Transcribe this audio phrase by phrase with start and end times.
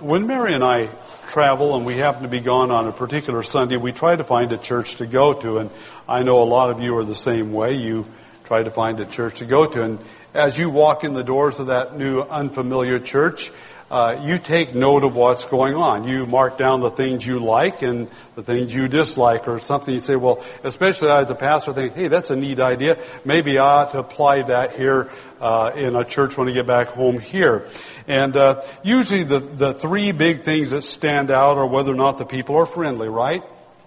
[0.00, 0.88] When Mary and I
[1.28, 4.50] travel and we happen to be gone on a particular Sunday, we try to find
[4.50, 5.58] a church to go to.
[5.58, 5.68] And
[6.08, 7.74] I know a lot of you are the same way.
[7.74, 8.06] You
[8.44, 9.82] try to find a church to go to.
[9.82, 9.98] And
[10.32, 13.52] as you walk in the doors of that new unfamiliar church,
[13.90, 16.06] uh, you take note of what's going on.
[16.06, 20.00] You mark down the things you like and the things you dislike, or something you
[20.00, 23.02] say, well, especially as a pastor, think, hey, that's a neat idea.
[23.24, 26.88] Maybe I ought to apply that here uh, in a church when I get back
[26.88, 27.66] home here.
[28.06, 32.18] And uh, usually the the three big things that stand out are whether or not
[32.18, 33.42] the people are friendly, right?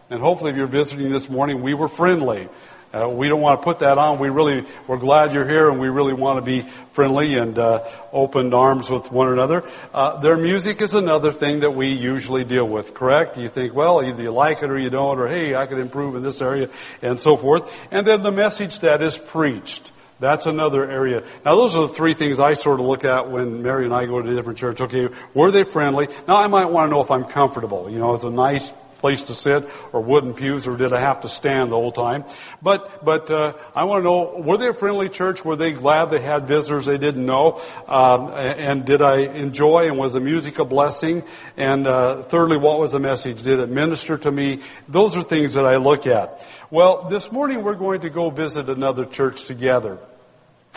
[0.10, 2.50] And hopefully, if you're visiting this morning, we were friendly.
[2.94, 4.20] Uh, we don't want to put that on.
[4.20, 6.62] We really, we're glad you're here and we really want to be
[6.92, 9.64] friendly and uh, open arms with one another.
[9.92, 13.36] Uh, their music is another thing that we usually deal with, correct?
[13.36, 16.16] You think, well, either you like it or you don't, or hey, I could improve
[16.16, 16.70] in this area,
[17.02, 17.74] and so forth.
[17.90, 19.92] And then the message that is preached.
[20.20, 21.24] That's another area.
[21.44, 24.06] Now, those are the three things I sort of look at when Mary and I
[24.06, 24.80] go to a different church.
[24.80, 26.08] Okay, were they friendly?
[26.28, 27.90] Now, I might want to know if I'm comfortable.
[27.90, 28.72] You know, it's a nice
[29.04, 32.24] place to sit or wooden pews or did I have to stand the whole time?
[32.62, 35.44] But, but, uh, I want to know, were they a friendly church?
[35.44, 37.62] Were they glad they had visitors they didn't know?
[37.86, 41.24] Um, and did I enjoy and was the music a blessing?
[41.58, 43.42] And, uh, thirdly, what was the message?
[43.42, 44.62] Did it minister to me?
[44.88, 46.48] Those are things that I look at.
[46.72, 50.00] Well, this morning we're going to go visit another church together.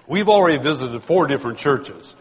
[0.08, 2.16] We've already visited four different churches.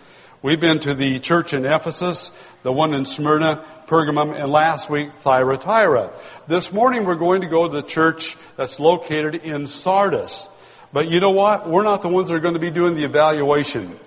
[0.46, 5.10] We've been to the church in Ephesus, the one in Smyrna, Pergamum, and last week,
[5.22, 6.12] Thyatira.
[6.46, 10.48] This morning we're going to go to the church that's located in Sardis.
[10.94, 11.68] But you know what?
[11.68, 14.00] We're not the ones that are going to be doing the evaluation.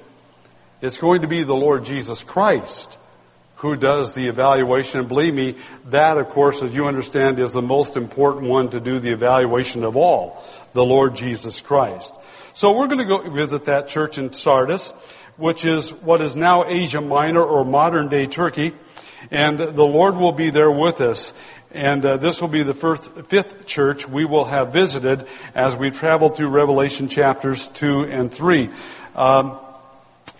[0.80, 2.96] It's going to be the Lord Jesus Christ
[3.56, 5.00] who does the evaluation.
[5.00, 8.78] And believe me, that, of course, as you understand, is the most important one to
[8.78, 12.14] do the evaluation of all, the Lord Jesus Christ.
[12.54, 14.92] So we're going to go visit that church in Sardis,
[15.38, 18.74] which is what is now Asia Minor or modern day Turkey.
[19.30, 21.32] And the Lord will be there with us.
[21.70, 25.90] And uh, this will be the first, fifth church we will have visited as we
[25.90, 28.70] travel through Revelation chapters 2 and 3.
[29.14, 29.58] Um,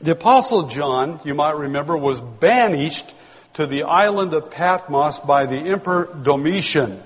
[0.01, 3.15] the Apostle John, you might remember, was banished
[3.55, 7.03] to the island of Patmos by the Emperor Domitian.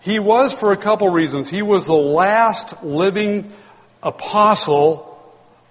[0.00, 1.48] He was for a couple reasons.
[1.48, 3.52] He was the last living
[4.02, 5.15] apostle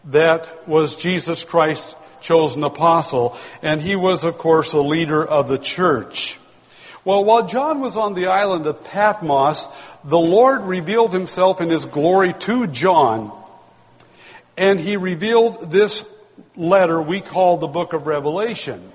[0.08, 5.58] that was Jesus Christ's chosen apostle, and he was, of course, a leader of the
[5.58, 6.40] church.
[7.04, 9.68] Well, while John was on the island of Patmos,
[10.04, 13.32] the Lord revealed himself in his glory to John,
[14.58, 16.04] and he revealed this
[16.56, 18.92] letter we call the book of Revelation.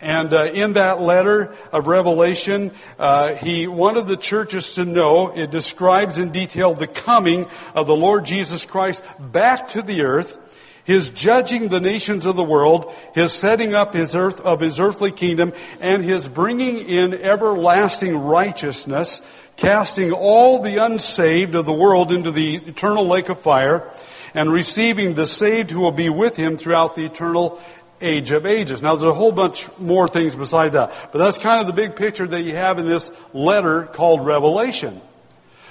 [0.00, 5.50] And uh, in that letter of Revelation, uh, he wanted the churches to know, it
[5.50, 10.38] describes in detail the coming of the Lord Jesus Christ back to the earth
[10.86, 15.10] his judging the nations of the world, his setting up his earth of his earthly
[15.10, 19.20] kingdom, and his bringing in everlasting righteousness,
[19.56, 23.90] casting all the unsaved of the world into the eternal lake of fire,
[24.32, 27.60] and receiving the saved who will be with him throughout the eternal
[28.00, 28.82] age of ages.
[28.82, 31.96] Now there's a whole bunch more things besides that, but that's kind of the big
[31.96, 35.00] picture that you have in this letter called Revelation.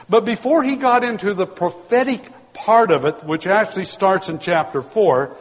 [0.10, 2.22] But before he got into the prophetic
[2.54, 5.36] part of it, which actually starts in chapter 4,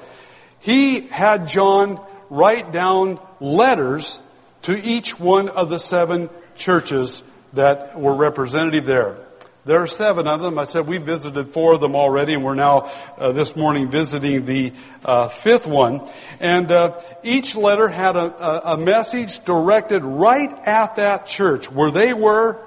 [0.60, 2.00] he had John
[2.30, 4.20] write down letters
[4.62, 7.22] to each one of the seven churches
[7.52, 9.23] that were representative there.
[9.66, 10.58] There are seven of them.
[10.58, 14.44] I said we visited four of them already, and we're now uh, this morning visiting
[14.44, 16.06] the uh, fifth one.
[16.38, 22.12] And uh, each letter had a, a, message directed right at that church, where they
[22.12, 22.60] were,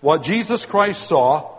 [0.00, 1.56] what Jesus Christ saw,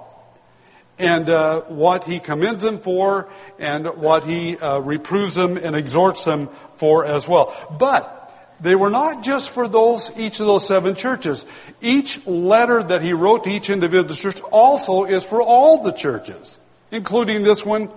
[1.00, 3.30] and uh, what he commends them for
[3.60, 7.56] and what he uh, reproves them and exhorts them for as well.
[7.80, 8.21] But
[8.62, 11.46] they were not just for those, each of those seven churches.
[11.82, 16.60] Each letter that he wrote to each individual church also is for all the churches,
[16.92, 17.90] including this one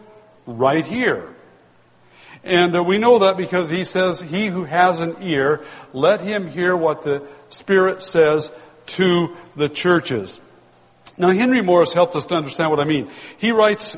[0.47, 1.35] right here.
[2.43, 6.49] And uh, we know that because he says, he who has an ear, let him
[6.49, 8.51] hear what the Spirit says
[8.87, 10.41] to the churches.
[11.17, 13.11] Now, Henry Morris helped us to understand what I mean.
[13.39, 13.97] He writes,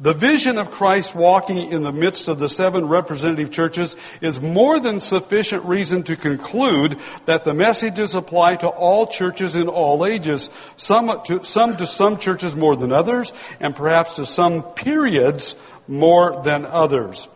[0.00, 4.78] the vision of Christ walking in the midst of the seven representative churches is more
[4.78, 10.50] than sufficient reason to conclude that the messages apply to all churches in all ages,
[10.76, 15.56] some to, some to some churches more than others, and perhaps to some periods
[15.88, 17.28] more than others.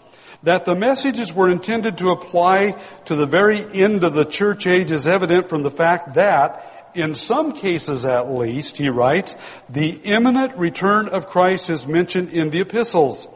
[0.44, 2.76] That the messages were intended to apply
[3.06, 7.14] to the very end of the church age is evident from the fact that in
[7.14, 9.36] some cases at least, he writes,
[9.68, 13.28] the imminent return of Christ is mentioned in the epistles.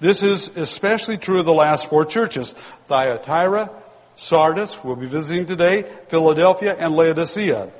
[0.00, 2.52] This is especially true of the last four churches,
[2.86, 3.70] Thyatira,
[4.14, 7.70] Sardis, we'll be visiting today, Philadelphia, and Laodicea.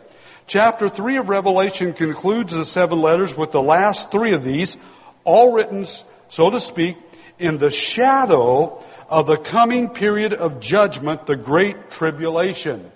[0.46, 4.76] Chapter 3 of Revelation concludes the seven letters with the last three of these,
[5.24, 5.84] all written,
[6.28, 6.96] so to speak,
[7.38, 12.90] in the shadow of the coming period of judgment, the Great Tribulation.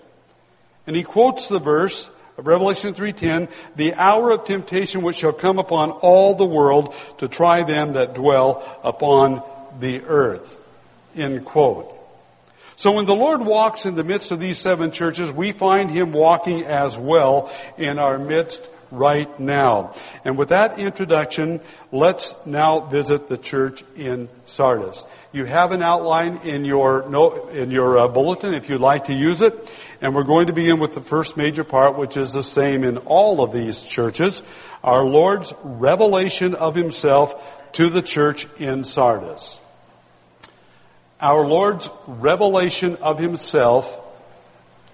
[0.87, 5.59] And he quotes the verse of Revelation 3.10, the hour of temptation which shall come
[5.59, 9.43] upon all the world to try them that dwell upon
[9.79, 10.57] the earth.
[11.15, 11.93] End quote.
[12.75, 16.11] So when the Lord walks in the midst of these seven churches, we find Him
[16.11, 19.93] walking as well in our midst right now.
[20.23, 21.59] And with that introduction,
[21.91, 25.05] let's now visit the church in Sardis.
[25.31, 29.41] You have an outline in your in your uh, bulletin if you'd like to use
[29.41, 29.53] it,
[29.99, 32.99] and we're going to begin with the first major part, which is the same in
[32.99, 34.43] all of these churches:
[34.83, 39.59] our Lord's revelation of Himself to the church in Sardis.
[41.19, 43.99] Our Lord's revelation of Himself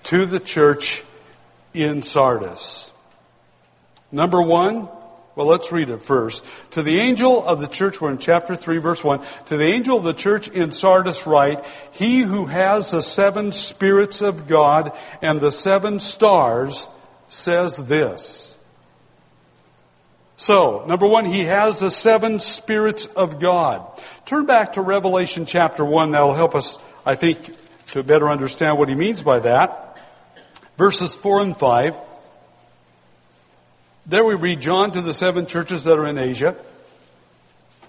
[0.03, 1.03] to the church
[1.73, 2.88] in Sardis.
[4.11, 4.89] Number one,
[5.35, 6.44] well, let's read it first.
[6.71, 9.21] To the angel of the church, we're in chapter 3, verse 1.
[9.45, 14.21] To the angel of the church in Sardis write, He who has the seven spirits
[14.21, 16.89] of God and the seven stars
[17.29, 18.57] says this.
[20.35, 23.85] So, number one, he has the seven spirits of God.
[24.25, 26.11] Turn back to Revelation chapter 1.
[26.11, 27.56] That'll help us, I think,
[27.88, 29.97] to better understand what he means by that.
[30.77, 31.95] Verses 4 and 5.
[34.09, 36.56] There we read John to the seven churches that are in Asia.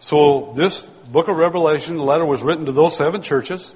[0.00, 3.75] So this book of Revelation, the letter was written to those seven churches.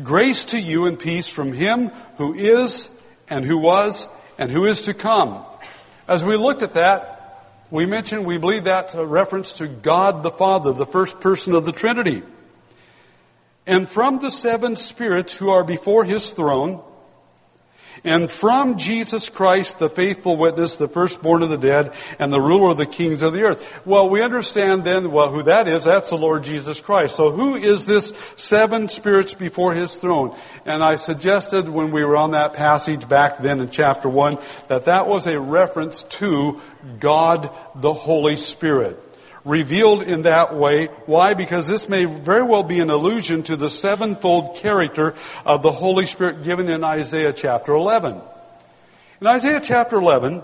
[0.00, 1.88] Grace to you and peace from him
[2.18, 2.88] who is
[3.28, 4.06] and who was
[4.38, 5.44] and who is to come.
[6.06, 10.30] As we looked at that, we mentioned we believe that's a reference to God the
[10.30, 12.22] Father, the first person of the Trinity.
[13.66, 16.80] And from the seven spirits who are before his throne,
[18.02, 22.70] and from Jesus Christ, the faithful witness, the firstborn of the dead, and the ruler
[22.70, 23.86] of the kings of the earth.
[23.86, 25.84] Well, we understand then, well, who that is.
[25.84, 27.16] That's the Lord Jesus Christ.
[27.16, 30.34] So who is this seven spirits before his throne?
[30.64, 34.38] And I suggested when we were on that passage back then in chapter one,
[34.68, 36.60] that that was a reference to
[36.98, 39.09] God the Holy Spirit
[39.44, 40.86] revealed in that way.
[41.06, 41.34] Why?
[41.34, 45.14] Because this may very well be an allusion to the sevenfold character
[45.44, 48.20] of the Holy Spirit given in Isaiah chapter 11.
[49.20, 50.42] In Isaiah chapter 11,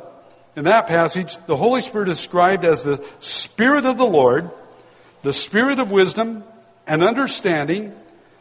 [0.57, 4.51] in that passage, the Holy Spirit is described as the Spirit of the Lord,
[5.23, 6.45] the Spirit of wisdom
[6.87, 7.95] and understanding,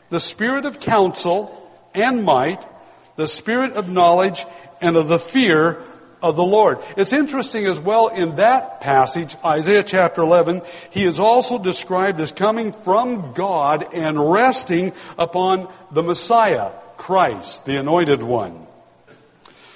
[0.09, 2.65] the Spirit of counsel and might,
[3.15, 4.45] the Spirit of knowledge
[4.81, 5.83] and of the fear
[6.21, 6.79] of the Lord.
[6.97, 12.31] It's interesting as well in that passage, Isaiah chapter 11, he is also described as
[12.31, 18.65] coming from God and resting upon the Messiah, Christ, the anointed one.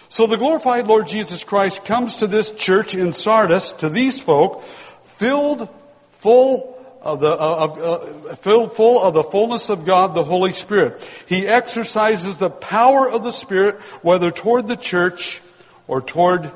[0.08, 4.64] So the glorified Lord Jesus Christ comes to this church in Sardis, to these folk,
[4.64, 5.70] filled
[6.14, 11.08] full of the, of, uh, filled full of the fullness of God, the Holy Spirit.
[11.28, 15.42] He exercises the power of the Spirit, whether toward the church
[15.90, 16.52] or toward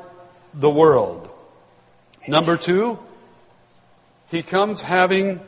[0.54, 1.28] the world.
[2.28, 3.00] Number two,
[4.30, 5.42] he comes having,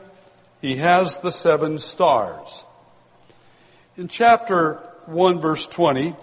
[0.59, 2.65] he has the seven stars.
[3.95, 4.73] In chapter
[5.05, 6.15] 1 verse 20,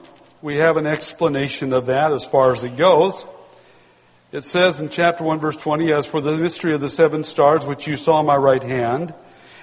[0.42, 3.24] we have an explanation of that as far as it goes.
[4.32, 7.64] It says in chapter 1 verse 20, as for the mystery of the seven stars
[7.64, 9.14] which you saw in my right hand,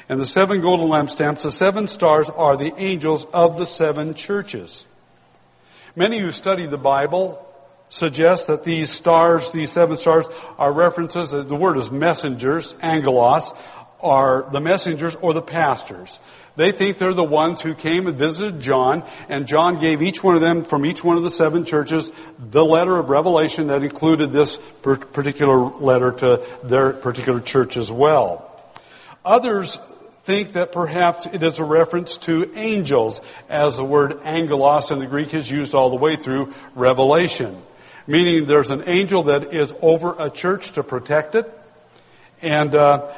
[0.08, 4.86] and the seven golden lampstands, the seven stars are the angels of the seven churches.
[5.98, 7.46] Many who study the Bible
[7.90, 10.28] suggests that these stars, these seven stars,
[10.58, 13.54] are references, the word is messengers, angelos,
[14.00, 16.20] are the messengers or the pastors.
[16.56, 20.36] They think they're the ones who came and visited John, and John gave each one
[20.36, 24.32] of them from each one of the seven churches the letter of revelation that included
[24.32, 28.46] this particular letter to their particular church as well.
[29.24, 29.80] Others
[30.24, 35.08] think that perhaps it is a reference to angels, as the word angelos in the
[35.08, 37.62] Greek is used all the way through Revelation
[38.08, 41.52] meaning there's an angel that is over a church to protect it.
[42.42, 43.14] And uh,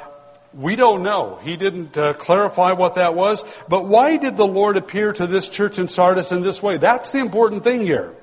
[0.54, 1.40] we don't know.
[1.42, 3.44] He didn't uh, clarify what that was.
[3.70, 6.78] But why did the Lord appear to this church in Sardis in this way?
[6.78, 8.14] That's the important thing here.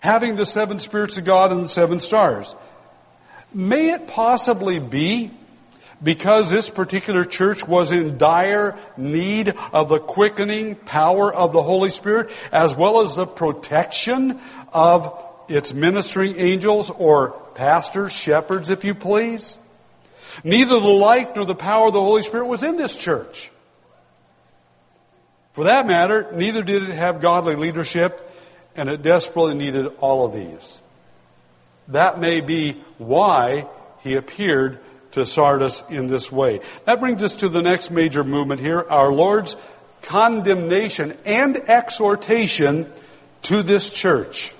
[0.00, 2.54] Having the seven spirits of God and the seven stars.
[3.54, 5.30] May it possibly be
[6.02, 11.90] because this particular church was in dire need of the quickening power of the Holy
[11.90, 14.40] Spirit as well as the protection
[14.72, 19.58] of its ministering angels or pastors, shepherds, if you please.
[20.42, 23.50] Neither the life nor the power of the Holy Spirit was in this church.
[25.52, 28.28] For that matter, neither did it have godly leadership,
[28.74, 30.82] and it desperately needed all of these.
[31.88, 33.68] That may be why
[34.00, 34.80] he appeared
[35.12, 36.60] to Sardis in this way.
[36.86, 39.56] That brings us to the next major movement here, our Lord's
[40.02, 42.92] condemnation and exhortation
[43.42, 44.52] to this church.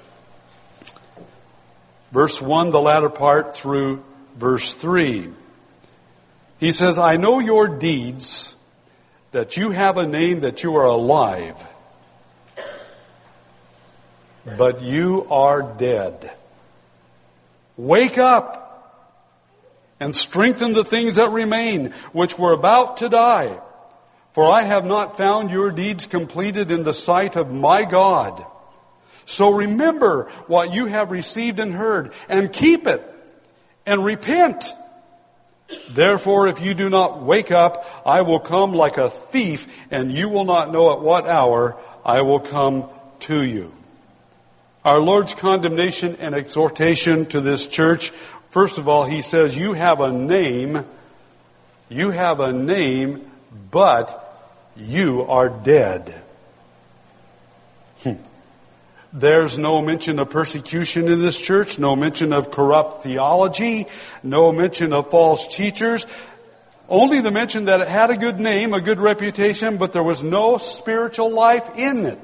[2.15, 4.05] Verse 1, the latter part, through
[4.37, 5.31] verse 3.
[6.61, 8.55] He says, I know your deeds,
[9.33, 11.61] that you have a name, that you are alive,
[14.57, 16.31] but you are dead.
[17.77, 19.11] Wake up
[19.99, 23.61] and strengthen the things that remain, which were about to die.
[24.35, 28.47] For I have not found your deeds completed in the sight of my God.
[29.25, 33.03] So remember what you have received and heard, and keep it,
[33.87, 34.73] and repent.
[35.91, 40.29] Therefore, if you do not wake up, I will come like a thief, and you
[40.29, 42.89] will not know at what hour I will come
[43.21, 43.73] to you.
[44.85, 48.11] Our Lord's condemnation and exhortation to this church,
[48.51, 50.85] first of all, He says, You have a name,
[51.89, 53.31] you have a name,
[53.71, 54.21] but
[54.77, 56.24] you are dead.
[59.17, 63.87] There's no mention of persecution in this church, no mention of corrupt theology,
[64.25, 66.05] no mention of false teachers.
[66.89, 70.25] Only the mention that it had a good name, a good reputation, but there was
[70.25, 72.19] no spiritual life in it.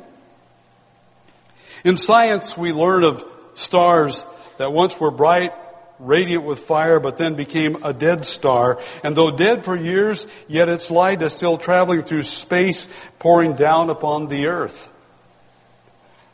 [1.85, 4.27] In science, we learn of stars
[4.59, 5.55] that once were bright,
[6.01, 8.81] radiant with fire, but then became a dead star.
[9.05, 12.89] And though dead for years, yet its light is still traveling through space,
[13.21, 14.89] pouring down upon the earth.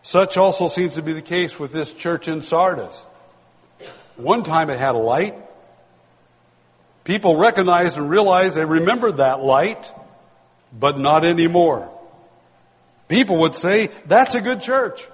[0.07, 3.05] Such also seems to be the case with this church in Sardis.
[4.15, 5.35] One time it had a light.
[7.03, 9.93] People recognized and realized they remembered that light,
[10.73, 11.91] but not anymore.
[13.09, 15.05] People would say, that's a good church.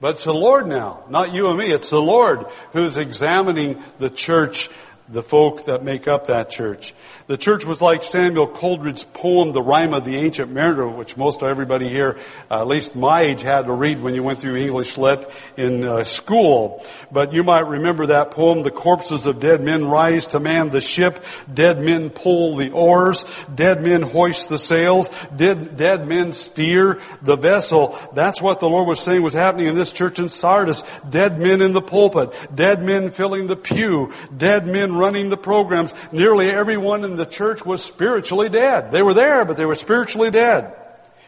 [0.00, 1.72] But it's the Lord now, not you and me.
[1.72, 4.70] It's the Lord who's examining the church
[5.08, 6.94] the folk that make up that church.
[7.26, 11.42] The church was like Samuel Coleridge's poem, The Rime of the Ancient Mariner, which most
[11.42, 12.18] everybody here,
[12.50, 15.84] uh, at least my age, had to read when you went through English Lit in
[15.84, 16.84] uh, school.
[17.10, 20.80] But you might remember that poem, The corpses of dead men rise to man the
[20.80, 27.00] ship, dead men pull the oars, dead men hoist the sails, dead, dead men steer
[27.22, 27.98] the vessel.
[28.14, 30.82] That's what the Lord was saying was happening in this church in Sardis.
[31.08, 35.94] Dead men in the pulpit, dead men filling the pew, dead men running the programs,
[36.12, 38.92] nearly everyone in the church was spiritually dead.
[38.92, 40.74] They were there, but they were spiritually dead.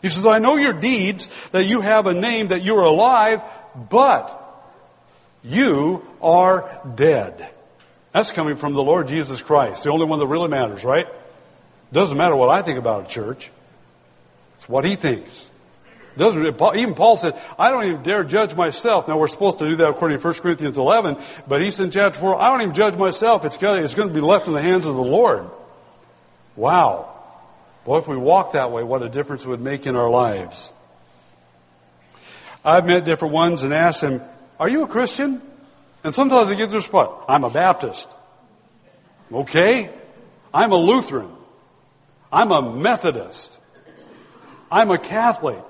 [0.03, 3.43] He says, I know your deeds, that you have a name, that you are alive,
[3.91, 4.35] but
[5.43, 7.49] you are dead.
[8.13, 11.07] That's coming from the Lord Jesus Christ, the only one that really matters, right?
[11.93, 13.51] Doesn't matter what I think about a church.
[14.57, 15.51] It's what he thinks.
[16.19, 16.45] Doesn't,
[16.77, 19.07] even Paul said, I don't even dare judge myself.
[19.07, 21.91] Now we're supposed to do that according to 1 Corinthians 11, but he said in
[21.93, 23.45] chapter 4, I don't even judge myself.
[23.45, 25.49] It's, got, it's going to be left in the hands of the Lord.
[26.57, 27.15] Wow.
[27.85, 30.73] Boy, if we walk that way, what a difference it would make in our lives.
[32.65, 34.21] I've met different ones and asked them,
[34.59, 35.41] are you a Christian?
[36.03, 37.27] And sometimes they get their spot.
[37.29, 38.09] I'm a Baptist.
[39.33, 39.91] Okay.
[40.53, 41.31] I'm a Lutheran.
[42.33, 43.57] I'm a Methodist.
[44.69, 45.65] I'm a Catholic.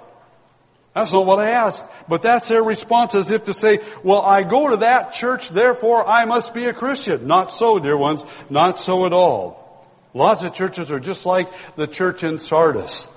[0.99, 1.89] That's not what I asked.
[2.09, 6.05] But that's their response as if to say, well, I go to that church, therefore
[6.05, 7.29] I must be a Christian.
[7.29, 8.25] Not so, dear ones.
[8.51, 9.87] Not so at all.
[10.13, 13.09] Lots of churches are just like the church in Sardis.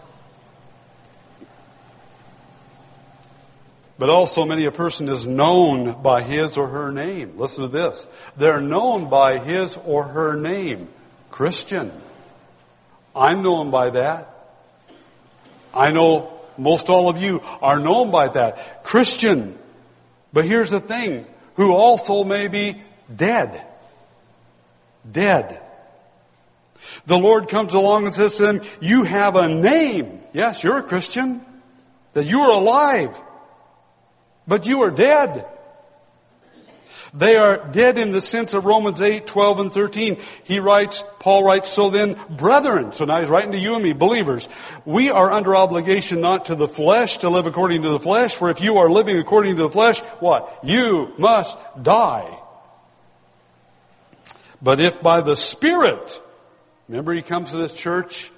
[3.98, 7.34] But also many a person is known by his or her name.
[7.38, 8.06] Listen to this.
[8.38, 10.88] They're known by his or her name.
[11.32, 11.92] Christian.
[13.16, 14.30] I'm known by that.
[15.74, 18.84] I know most all of you are known by that.
[18.84, 19.58] Christian.
[20.34, 22.82] But here's the thing, who also may be
[23.14, 23.66] dead.
[25.10, 25.62] Dead.
[27.06, 30.22] The Lord comes along and says to them, you have a name.
[30.34, 31.46] Yes, you're a Christian.
[32.14, 33.20] That you are alive.
[34.48, 35.46] But you are dead.
[37.14, 40.18] They are dead in the sense of Romans 8, 12, and 13.
[40.46, 43.92] He writes, Paul writes, so then, brethren, so now he's writing to you and me,
[43.92, 44.48] believers,
[44.86, 48.50] we are under obligation not to the flesh to live according to the flesh, for
[48.50, 50.60] if you are living according to the flesh, what?
[50.64, 52.40] You must die.
[54.62, 56.22] But if by the Spirit,
[56.88, 58.32] remember he comes to this church,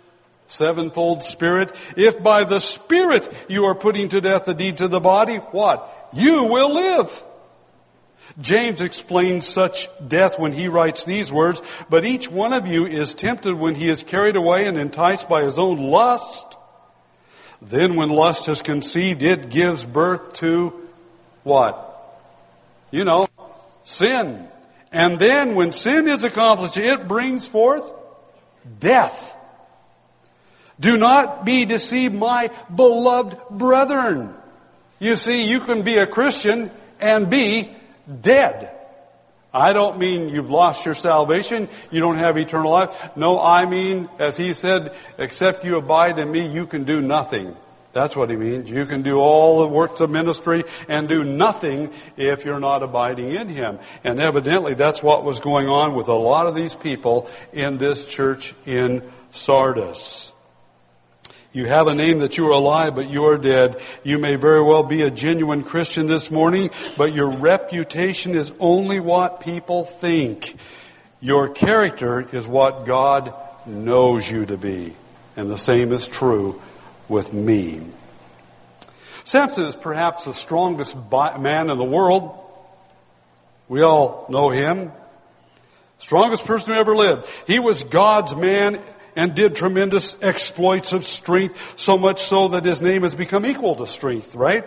[0.48, 5.00] sevenfold Spirit, if by the Spirit you are putting to death the deeds of the
[5.00, 6.10] body, what?
[6.14, 7.24] You will live.
[8.42, 13.14] James explains such death when he writes these words, but each one of you is
[13.14, 16.58] tempted when he is carried away and enticed by his own lust.
[17.62, 20.74] Then when lust is conceived, it gives birth to
[21.44, 21.90] what?
[22.92, 23.28] You know,
[23.84, 24.48] sin.
[24.92, 27.92] And then when sin is accomplished, it brings forth
[28.80, 29.36] death.
[30.80, 34.34] Do not be deceived, my beloved brethren.
[35.00, 37.70] You see, you can be a Christian and be
[38.22, 38.72] dead.
[39.54, 43.16] I don't mean you've lost your salvation, you don't have eternal life.
[43.16, 47.56] No, I mean, as he said, except you abide in me, you can do nothing.
[47.94, 48.72] That's what he means.
[48.72, 53.36] You can do all the works of ministry and do nothing if you're not abiding
[53.36, 53.78] in him.
[54.04, 58.08] And evidently that's what was going on with a lot of these people in this
[58.08, 60.33] church in Sardis.
[61.54, 63.80] You have a name that you are alive, but you are dead.
[64.04, 69.00] You may very well be a genuine Christian this morning, but your reputation is only
[69.00, 70.56] what people think.
[71.22, 73.36] Your character is what God
[73.68, 74.96] knows you to be.
[75.38, 76.60] And the same is true
[77.08, 77.82] with me.
[79.24, 82.36] Samson is perhaps the strongest man in the world.
[83.70, 84.92] We all know him.
[86.00, 87.28] Strongest person who ever lived.
[87.46, 88.82] He was God's man
[89.16, 93.76] and did tremendous exploits of strength, so much so that his name has become equal
[93.76, 94.66] to strength, right?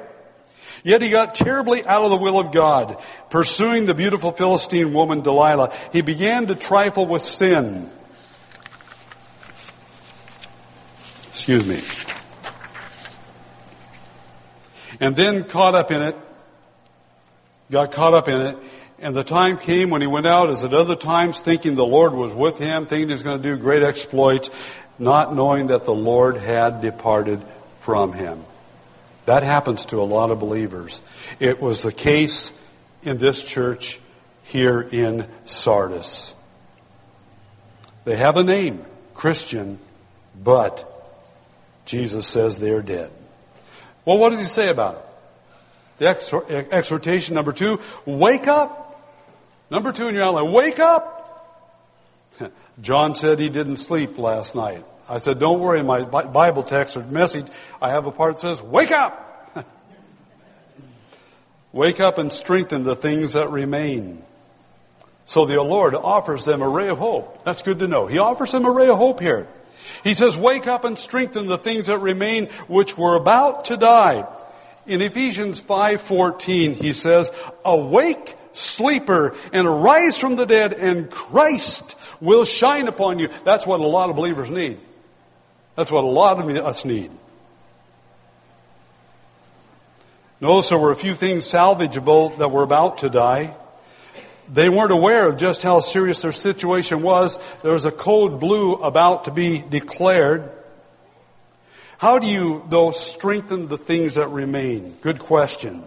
[0.85, 3.03] Yet he got terribly out of the will of God.
[3.31, 7.91] Pursuing the beautiful Philistine woman Delilah, he began to trifle with sin.
[11.31, 11.81] Excuse me.
[15.00, 16.17] And then caught up in it,
[17.71, 18.59] got caught up in it,
[18.99, 22.15] and the time came when he went out as at other times thinking the Lord
[22.15, 24.50] was with him, thinking he was going to do great exploits,
[24.99, 27.43] not knowing that the Lord had departed
[27.79, 28.43] from him.
[29.26, 31.00] That happens to a lot of believers.
[31.41, 32.53] It was the case
[33.03, 34.00] in this church
[34.45, 36.35] here in Sardis.
[38.05, 38.85] They have a name,
[39.15, 39.79] Christian,
[40.43, 40.93] but
[41.85, 43.11] Jesus says they're dead.
[44.05, 45.03] Well, what does he say about it?
[45.99, 48.86] The exhortation number two, wake up.
[49.70, 51.22] Number two in your outline, wake up.
[52.81, 54.85] John said he didn't sleep last night.
[55.09, 57.46] I said, don't worry, my Bible text or message,
[57.81, 59.55] I have a part that says, wake up.
[61.72, 64.22] wake up and strengthen the things that remain.
[65.26, 67.44] So the Lord offers them a ray of hope.
[67.44, 68.07] That's good to know.
[68.07, 69.48] He offers them a ray of hope here.
[70.02, 74.26] He says, wake up and strengthen the things that remain which were about to die.
[74.87, 77.33] In Ephesians 5:14 he says,
[77.64, 83.29] awake sleeper and arise from the dead and Christ will shine upon you.
[83.45, 84.79] That's what a lot of believers need.
[85.77, 87.11] That's what a lot of us need.
[90.40, 93.57] Notice there were a few things salvageable that were about to die.
[94.53, 97.38] They weren't aware of just how serious their situation was.
[97.62, 100.51] There was a code blue about to be declared.
[101.99, 104.97] How do you, though, strengthen the things that remain?
[105.01, 105.83] Good question.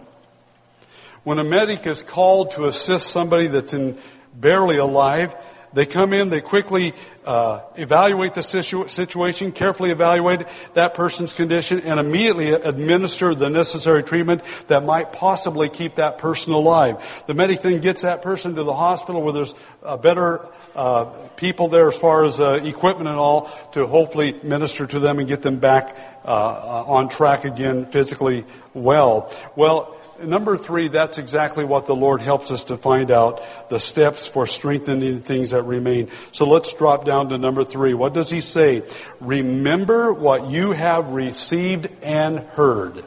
[1.22, 3.98] When a medic is called to assist somebody that's in
[4.34, 5.34] barely alive,
[5.72, 11.80] they come in, they quickly uh, evaluate the situ- situation, carefully evaluate that person's condition,
[11.80, 17.24] and immediately administer the necessary treatment that might possibly keep that person alive.
[17.26, 19.54] The medic then gets that person to the hospital where there's
[19.84, 21.04] uh, better uh,
[21.36, 25.28] people there as far as uh, equipment and all to hopefully minister to them and
[25.28, 29.32] get them back uh, uh, on track again physically well.
[29.54, 34.26] Well, number three, that's exactly what the Lord helps us to find out the steps
[34.26, 36.10] for strengthening things that remain.
[36.32, 37.94] So let's drop down to number three.
[37.94, 38.82] What does he say?
[39.20, 43.04] Remember what you have received and heard.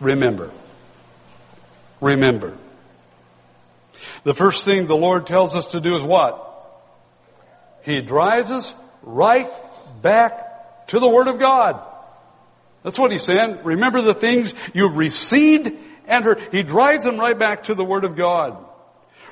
[0.00, 0.50] Remember.
[2.00, 2.56] Remember.
[4.24, 6.40] The first thing the Lord tells us to do is what?
[7.82, 9.50] He drives us right
[10.02, 11.82] back to the Word of God.
[12.84, 13.60] That's what he's saying.
[13.64, 15.72] Remember the things you've received
[16.06, 16.40] and heard.
[16.52, 18.62] He drives them right back to the Word of God.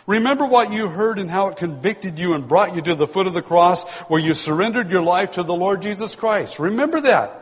[0.07, 3.29] Remember what you heard and how it convicted you and brought you to the foot
[3.29, 6.59] of the cross where you surrendered your life to the Lord Jesus Christ.
[6.59, 7.39] Remember that.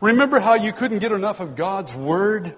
[0.00, 2.56] Remember how you couldn't get enough of God's Word?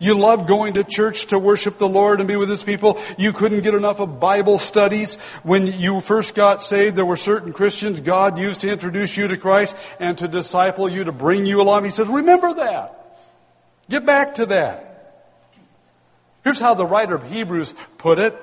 [0.00, 3.00] You loved going to church to worship the Lord and be with His people.
[3.18, 5.16] You couldn't get enough of Bible studies.
[5.42, 9.36] When you first got saved, there were certain Christians God used to introduce you to
[9.36, 11.84] Christ and to disciple you, to bring you along.
[11.84, 13.18] He says, remember that.
[13.88, 14.88] Get back to that.
[16.44, 18.36] Here's how the writer of Hebrews put it.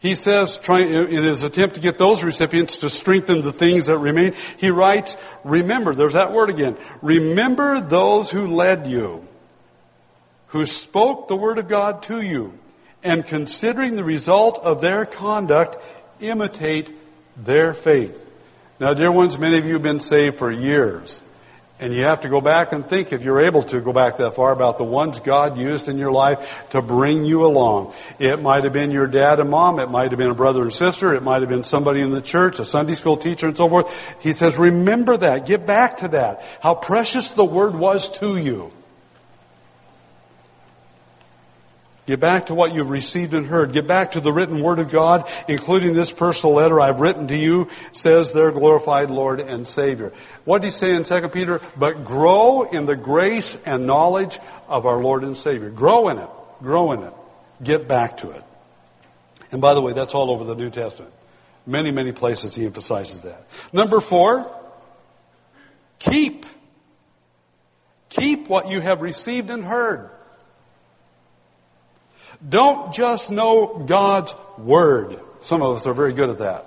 [0.00, 4.34] He says, in his attempt to get those recipients to strengthen the things that remain,
[4.56, 6.76] he writes, remember, there's that word again.
[7.02, 9.27] Remember those who led you
[10.48, 12.52] who spoke the word of God to you,
[13.02, 15.76] and considering the result of their conduct,
[16.20, 16.92] imitate
[17.36, 18.16] their faith.
[18.80, 21.22] Now, dear ones, many of you have been saved for years,
[21.80, 24.34] And you have to go back and think, if you're able to go back that
[24.34, 27.94] far, about the ones God used in your life to bring you along.
[28.18, 29.78] It might have been your dad and mom.
[29.78, 31.14] It might have been a brother and sister.
[31.14, 34.16] It might have been somebody in the church, a Sunday school teacher and so forth.
[34.20, 35.46] He says, remember that.
[35.46, 36.42] Get back to that.
[36.60, 38.72] How precious the word was to you.
[42.08, 43.74] Get back to what you've received and heard.
[43.74, 47.36] Get back to the written word of God, including this personal letter I've written to
[47.36, 50.14] you, says their glorified Lord and Savior.
[50.46, 51.60] What did he say in 2 Peter?
[51.76, 55.68] But grow in the grace and knowledge of our Lord and Savior.
[55.68, 56.30] Grow in it.
[56.62, 57.12] Grow in it.
[57.62, 58.42] Get back to it.
[59.52, 61.12] And by the way, that's all over the New Testament.
[61.66, 63.46] Many, many places he emphasizes that.
[63.70, 64.50] Number four,
[65.98, 66.46] keep.
[68.08, 70.08] Keep what you have received and heard.
[72.46, 75.20] Don't just know God's Word.
[75.40, 76.66] Some of us are very good at that.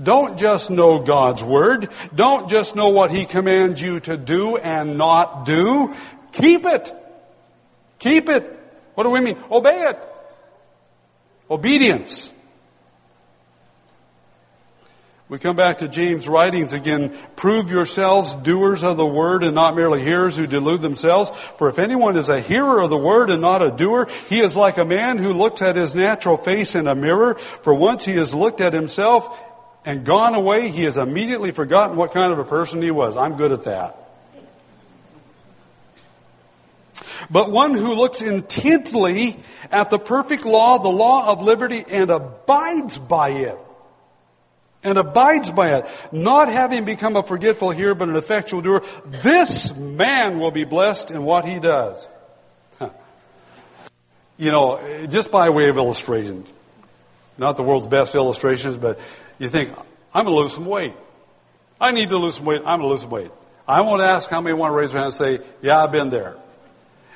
[0.00, 1.88] Don't just know God's Word.
[2.14, 5.94] Don't just know what He commands you to do and not do.
[6.32, 6.92] Keep it.
[7.98, 8.60] Keep it.
[8.94, 9.36] What do we mean?
[9.50, 9.98] Obey it.
[11.50, 12.32] Obedience.
[15.28, 17.14] We come back to James' writings again.
[17.36, 21.30] Prove yourselves doers of the word and not merely hearers who delude themselves.
[21.58, 24.56] For if anyone is a hearer of the word and not a doer, he is
[24.56, 27.34] like a man who looks at his natural face in a mirror.
[27.34, 29.38] For once he has looked at himself
[29.84, 33.14] and gone away, he has immediately forgotten what kind of a person he was.
[33.14, 33.96] I'm good at that.
[37.30, 39.38] But one who looks intently
[39.70, 43.58] at the perfect law, the law of liberty, and abides by it
[44.82, 49.74] and abides by it, not having become a forgetful hearer but an effectual doer, this
[49.74, 52.06] man will be blessed in what he does.
[52.78, 52.90] Huh.
[54.36, 56.44] You know, just by way of illustration,
[57.36, 58.98] not the world's best illustrations, but
[59.38, 59.70] you think,
[60.14, 60.94] I'm going to lose some weight.
[61.80, 62.60] I need to lose some weight.
[62.64, 63.30] I'm going to lose some weight.
[63.66, 66.10] I won't ask how many want to raise their hand and say, yeah, I've been
[66.10, 66.36] there.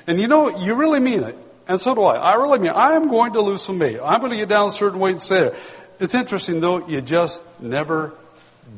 [0.05, 1.37] And you know, you really mean it.
[1.67, 2.15] And so do I.
[2.15, 2.75] I really mean it.
[2.75, 3.99] I am going to lose some weight.
[4.03, 5.55] I'm going to get down a certain weight and say there.
[6.03, 8.13] It's interesting though, you just never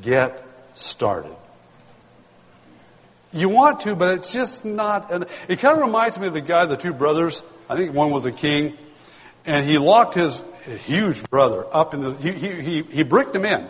[0.03, 1.35] get started.
[3.33, 5.11] You want to, but it's just not.
[5.11, 7.41] An, it kind of reminds me of the guy, the two brothers.
[7.67, 8.77] I think one was a king,
[9.43, 10.39] and he locked his
[10.83, 12.13] huge brother up in the.
[12.13, 13.67] He he he, bricked him in,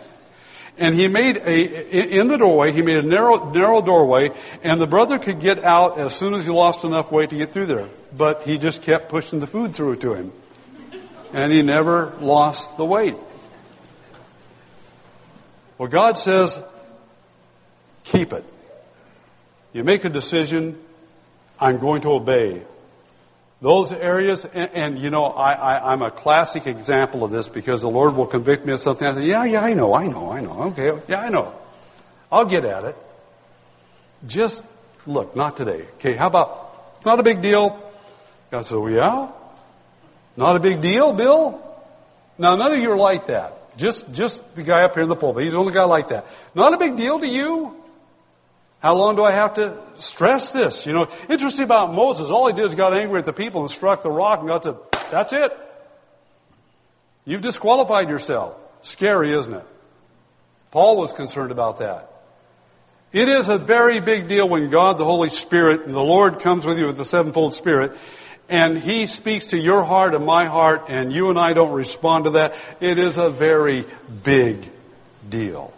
[0.76, 2.72] and he made a in the doorway.
[2.72, 6.44] He made a narrow narrow doorway, and the brother could get out as soon as
[6.44, 7.88] he lost enough weight to get through there.
[8.14, 10.32] But he just kept pushing the food through to him,
[11.32, 13.16] and he never lost the weight.
[15.78, 16.58] Well, God says,
[18.04, 18.44] keep it.
[19.72, 20.78] You make a decision,
[21.60, 22.62] I'm going to obey.
[23.60, 27.90] Those areas, and, and you know, I, am a classic example of this because the
[27.90, 29.06] Lord will convict me of something.
[29.06, 30.62] I say, yeah, yeah, I know, I know, I know.
[30.64, 31.54] Okay, yeah, I know.
[32.30, 32.96] I'll get at it.
[34.26, 34.64] Just
[35.06, 35.86] look, not today.
[35.96, 37.82] Okay, how about, not a big deal.
[38.50, 39.30] God said, well, yeah?
[40.36, 41.62] Not a big deal, Bill?
[42.38, 43.56] Now, none of you are like that.
[43.76, 45.44] Just, just the guy up here in the pulpit.
[45.44, 46.26] He's the only guy like that.
[46.54, 47.74] Not a big deal to you.
[48.80, 50.86] How long do I have to stress this?
[50.86, 53.70] You know, interesting about Moses, all he did is got angry at the people and
[53.70, 54.76] struck the rock and God said,
[55.10, 55.56] that's it.
[57.24, 58.56] You've disqualified yourself.
[58.82, 59.66] Scary, isn't it?
[60.70, 62.10] Paul was concerned about that.
[63.12, 66.66] It is a very big deal when God, the Holy Spirit, and the Lord comes
[66.66, 67.96] with you with the sevenfold Spirit,
[68.48, 72.24] and He speaks to your heart and my heart, and you and I don't respond
[72.24, 73.84] to that, it is a very
[74.22, 74.70] big
[75.28, 75.72] deal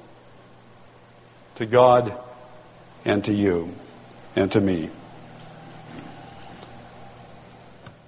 [1.56, 2.16] to God
[3.04, 3.74] and to you
[4.36, 4.90] and to me.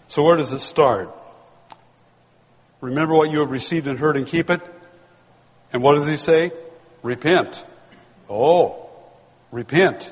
[0.09, 1.15] So, where does it start?
[2.81, 4.61] Remember what you have received and heard and keep it.
[5.73, 6.53] And what does he say?
[7.03, 7.65] Repent.
[8.29, 8.89] Oh,
[9.53, 10.11] repent.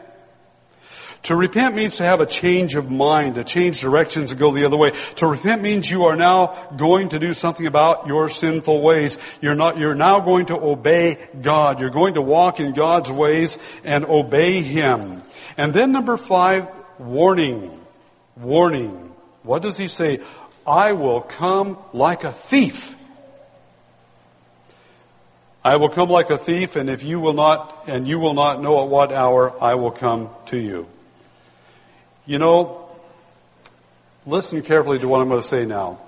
[1.25, 4.65] To repent means to have a change of mind, to change directions and go the
[4.65, 4.93] other way.
[5.17, 9.19] To repent means you are now going to do something about your sinful ways.
[9.41, 11.81] You're not, you're now going to obey God.
[11.81, 15.23] You're going to walk in God's ways and obey Him.
[15.57, 17.79] And then number five, warning.
[18.37, 19.13] Warning.
[19.43, 20.21] What does He say?
[20.67, 22.95] I will come like a thief.
[25.65, 28.63] I will come like a thief, and if you will not, and you will not
[28.63, 30.87] know at what hour I will come to you.
[32.29, 32.91] You know,
[34.27, 35.99] listen carefully to what I'm going to say now.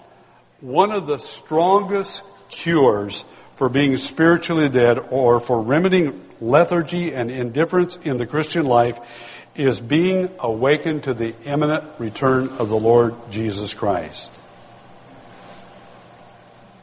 [0.61, 3.25] One of the strongest cures
[3.57, 9.81] for being spiritually dead or for remedying lethargy and indifference in the Christian life is
[9.81, 14.39] being awakened to the imminent return of the Lord Jesus Christ.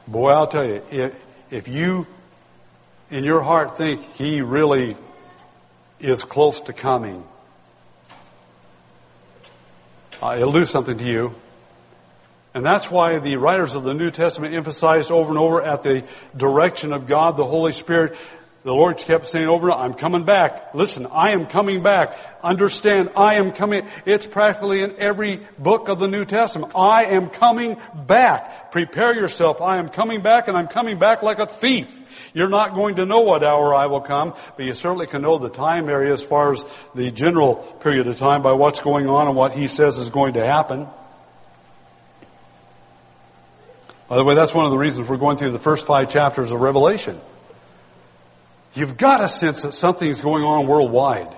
[0.07, 2.07] Boy, I'll tell you, if, if you
[3.11, 4.97] in your heart think he really
[5.99, 7.23] is close to coming.
[10.21, 11.35] Uh, it'll do something to you.
[12.53, 16.03] And that's why the writers of the New Testament emphasized over and over at the
[16.35, 18.15] direction of God, the Holy Spirit.
[18.67, 20.75] The Lord kept saying over and over, I'm coming back.
[20.75, 22.19] Listen, I am coming back.
[22.43, 23.87] Understand, I am coming.
[24.05, 26.73] It's practically in every book of the New Testament.
[26.75, 28.73] I am coming back.
[28.73, 29.61] Prepare yourself.
[29.61, 32.31] I am coming back and I'm coming back like a thief.
[32.33, 35.37] You're not going to know what hour I will come, but you certainly can know
[35.37, 39.27] the time area as far as the general period of time by what's going on
[39.27, 40.87] and what He says is going to happen.
[44.09, 46.51] By the way, that's one of the reasons we're going through the first five chapters
[46.51, 47.21] of Revelation.
[48.77, 51.35] You've got a sense that something's going on worldwide.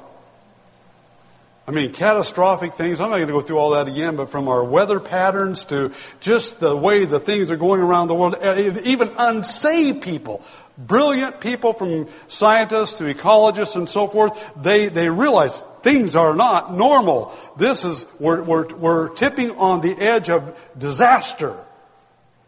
[1.66, 3.00] I mean, catastrophic things.
[3.00, 5.94] I'm not going to go through all that again, but from our weather patterns to
[6.20, 10.44] just the way the things are going around the world, eh, eh, even unsaved people,
[10.78, 16.76] brilliant people from scientists to ecologists and so forth, they, they realize things are not
[16.76, 17.34] normal.
[17.56, 21.56] This is, we're, we're, we're tipping on the edge of disaster.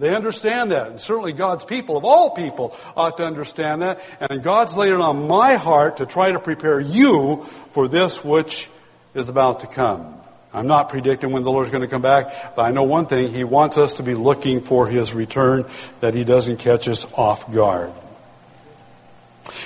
[0.02, 0.88] They understand that.
[0.88, 4.02] And certainly God's people, of all people, ought to understand that.
[4.20, 8.68] And God's laid it on my heart to try to prepare you for this which
[9.14, 10.16] is about to come.
[10.54, 13.32] I'm not predicting when the Lord's going to come back, but I know one thing.
[13.32, 15.66] He wants us to be looking for His return,
[16.00, 17.94] that He doesn't catch us off guard.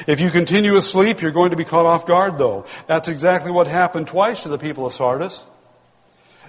[0.06, 2.66] If you continue asleep, you're going to be caught off guard, though.
[2.88, 5.46] That's exactly what happened twice to the people of Sardis.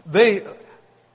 [0.05, 0.44] They,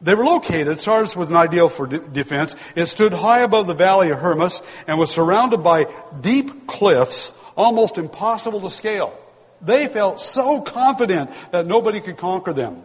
[0.02, 2.56] they were located, Sardis was an ideal for de- defense.
[2.76, 5.88] It stood high above the valley of Hermus and was surrounded by
[6.20, 9.18] deep cliffs, almost impossible to scale.
[9.62, 12.82] They felt so confident that nobody could conquer them.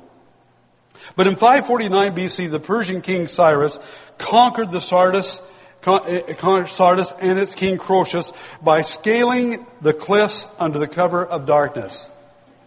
[1.14, 3.78] But in 549 BC, the Persian king Cyrus
[4.18, 5.40] conquered the Sardis,
[5.86, 11.46] eh, conquered Sardis and its king Croesus by scaling the cliffs under the cover of
[11.46, 12.10] darkness.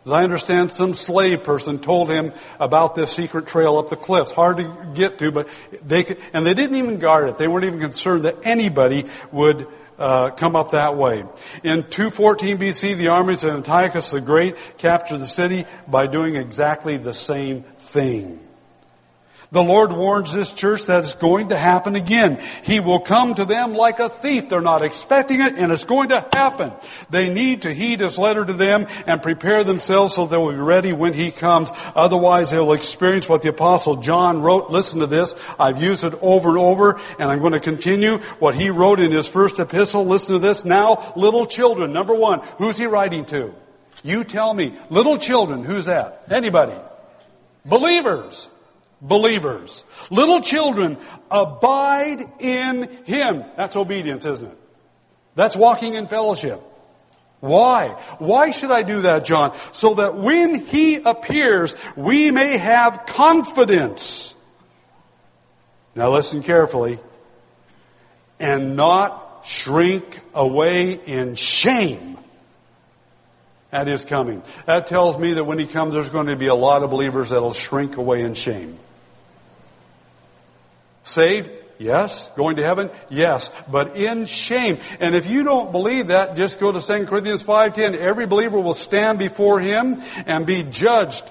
[0.06, 4.32] As I understand, some slave person told him about this secret trail up the cliffs.
[4.32, 5.48] Hard to get to, but
[5.86, 7.38] they could, and they didn't even guard it.
[7.38, 11.26] They weren't even concerned that anybody would uh, come up that way.
[11.64, 16.98] In 214 BC, the armies of Antiochus the Great captured the city by doing exactly
[16.98, 18.40] the same thing.
[19.52, 22.40] The Lord warns this church that it's going to happen again.
[22.64, 24.48] He will come to them like a thief.
[24.48, 26.72] They're not expecting it and it's going to happen.
[27.10, 30.94] They need to heed His letter to them and prepare themselves so they'll be ready
[30.94, 31.72] when He comes.
[31.96, 34.70] Otherwise they'll experience what the apostle John wrote.
[34.70, 35.34] Listen to this.
[35.58, 39.12] I've used it over and over and I'm going to continue what he wrote in
[39.12, 40.06] his first epistle.
[40.06, 40.64] Listen to this.
[40.64, 41.92] Now, little children.
[41.92, 43.56] Number one, who's he writing to?
[44.04, 44.78] You tell me.
[44.92, 46.26] Little children, who's that?
[46.30, 46.76] Anybody?
[47.66, 48.48] Believers
[49.02, 49.84] believers.
[50.10, 50.98] Little children,
[51.32, 53.44] abide in Him.
[53.56, 54.58] That's obedience, isn't it?
[55.36, 56.62] That's walking in fellowship.
[57.40, 57.90] Why?
[58.20, 59.56] Why should I do that, John?
[59.72, 64.36] So that when He appears, we may have confidence.
[65.96, 67.00] Now listen carefully.
[68.40, 72.18] And not shrink away in shame
[73.72, 74.44] at His coming.
[74.66, 77.30] That tells me that when He comes, there's going to be a lot of believers
[77.30, 78.78] that'll shrink away in shame.
[81.10, 81.50] Saved?
[81.80, 82.30] Yes.
[82.36, 82.92] Going to heaven?
[83.10, 83.52] Yes.
[83.70, 84.80] But in shame.
[85.00, 87.98] And if you don't believe that, just go to 2 Corinthians 5.10.
[87.98, 91.24] Every believer will stand before Him and be judged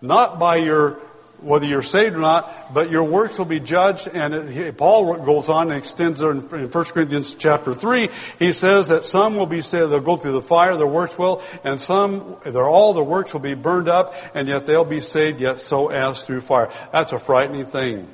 [0.00, 1.00] not by your
[1.40, 4.08] whether you're saved or not, but your works will be judged.
[4.08, 8.08] And it, Paul goes on and extends there in, in 1 Corinthians chapter 3.
[8.38, 11.42] He says that some will be saved, they'll go through the fire, their works will,
[11.64, 15.40] and some, they're all their works will be burned up, and yet they'll be saved,
[15.40, 16.70] yet so as through fire.
[16.92, 18.08] That's a frightening thing.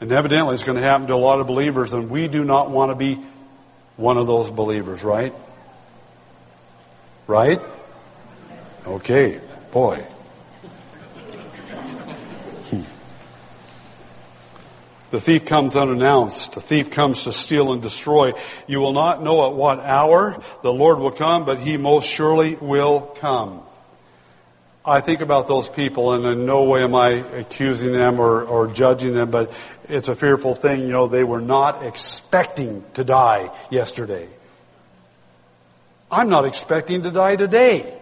[0.00, 2.70] And evidently it's going to happen to a lot of believers, and we do not
[2.70, 3.20] want to be
[3.96, 5.32] one of those believers, right?
[7.26, 7.60] Right?
[8.86, 10.04] Okay, boy.
[12.70, 12.82] Hmm.
[15.10, 16.52] The thief comes unannounced.
[16.54, 18.34] The thief comes to steal and destroy.
[18.66, 22.56] You will not know at what hour the Lord will come, but he most surely
[22.56, 23.62] will come.
[24.86, 28.66] I think about those people, and in no way am I accusing them or, or
[28.66, 29.50] judging them, but
[29.88, 30.80] it's a fearful thing.
[30.80, 34.28] You know, they were not expecting to die yesterday.
[36.10, 38.00] I'm not expecting to die today.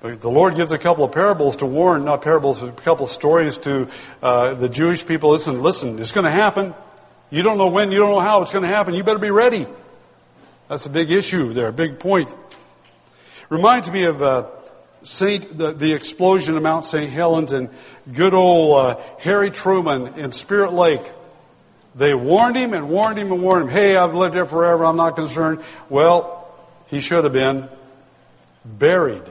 [0.00, 3.10] But the Lord gives a couple of parables to warn, not parables, a couple of
[3.10, 3.88] stories to
[4.22, 5.30] uh, the Jewish people.
[5.30, 6.74] Listen, listen, it's going to happen.
[7.30, 8.94] You don't know when, you don't know how it's going to happen.
[8.94, 9.66] You better be ready.
[10.68, 12.34] That's a big issue there, a big point.
[13.48, 14.46] Reminds me of uh,
[15.06, 17.10] Saint, the, the explosion of Mount St.
[17.10, 17.70] Helens and
[18.12, 21.12] good old uh, Harry Truman in Spirit Lake.
[21.94, 23.68] They warned him and warned him and warned him.
[23.68, 24.84] Hey, I've lived here forever.
[24.84, 25.62] I'm not concerned.
[25.88, 26.52] Well,
[26.88, 27.68] he should have been.
[28.64, 29.22] buried.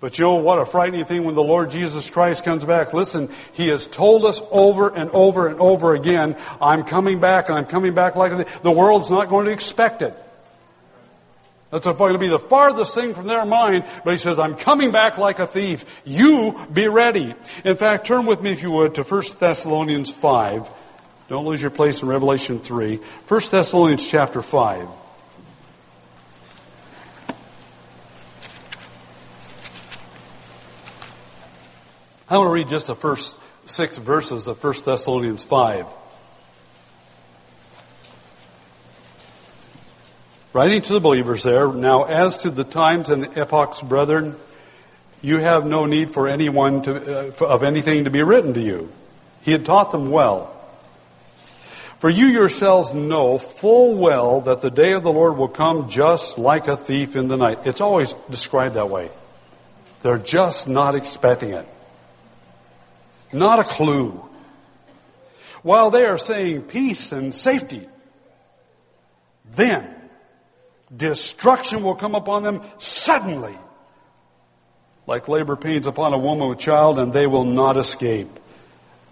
[0.00, 2.92] But you know what a frightening thing when the Lord Jesus Christ comes back?
[2.92, 7.56] Listen, He has told us over and over and over again, I'm coming back and
[7.56, 10.14] I'm coming back like The world's not going to expect it.
[11.70, 14.92] That's going to be the farthest thing from their mind, but he says, I'm coming
[14.92, 15.84] back like a thief.
[16.04, 17.34] You be ready.
[17.64, 20.70] In fact, turn with me, if you would, to 1 Thessalonians 5.
[21.28, 22.96] Don't lose your place in Revelation 3.
[22.96, 24.88] 1 Thessalonians chapter 5.
[32.28, 35.86] I want to read just the first six verses of 1 Thessalonians 5.
[40.56, 44.34] Writing to the believers there, now as to the times and the epochs, brethren,
[45.20, 48.90] you have no need for anyone to, uh, of anything to be written to you.
[49.42, 50.58] He had taught them well.
[51.98, 56.38] For you yourselves know full well that the day of the Lord will come just
[56.38, 57.58] like a thief in the night.
[57.66, 59.10] It's always described that way.
[60.02, 61.68] They're just not expecting it.
[63.30, 64.26] Not a clue.
[65.60, 67.86] While they are saying peace and safety,
[69.54, 69.95] then
[70.94, 73.56] destruction will come upon them suddenly,
[75.06, 78.28] like labor pains upon a woman with child, and they will not escape.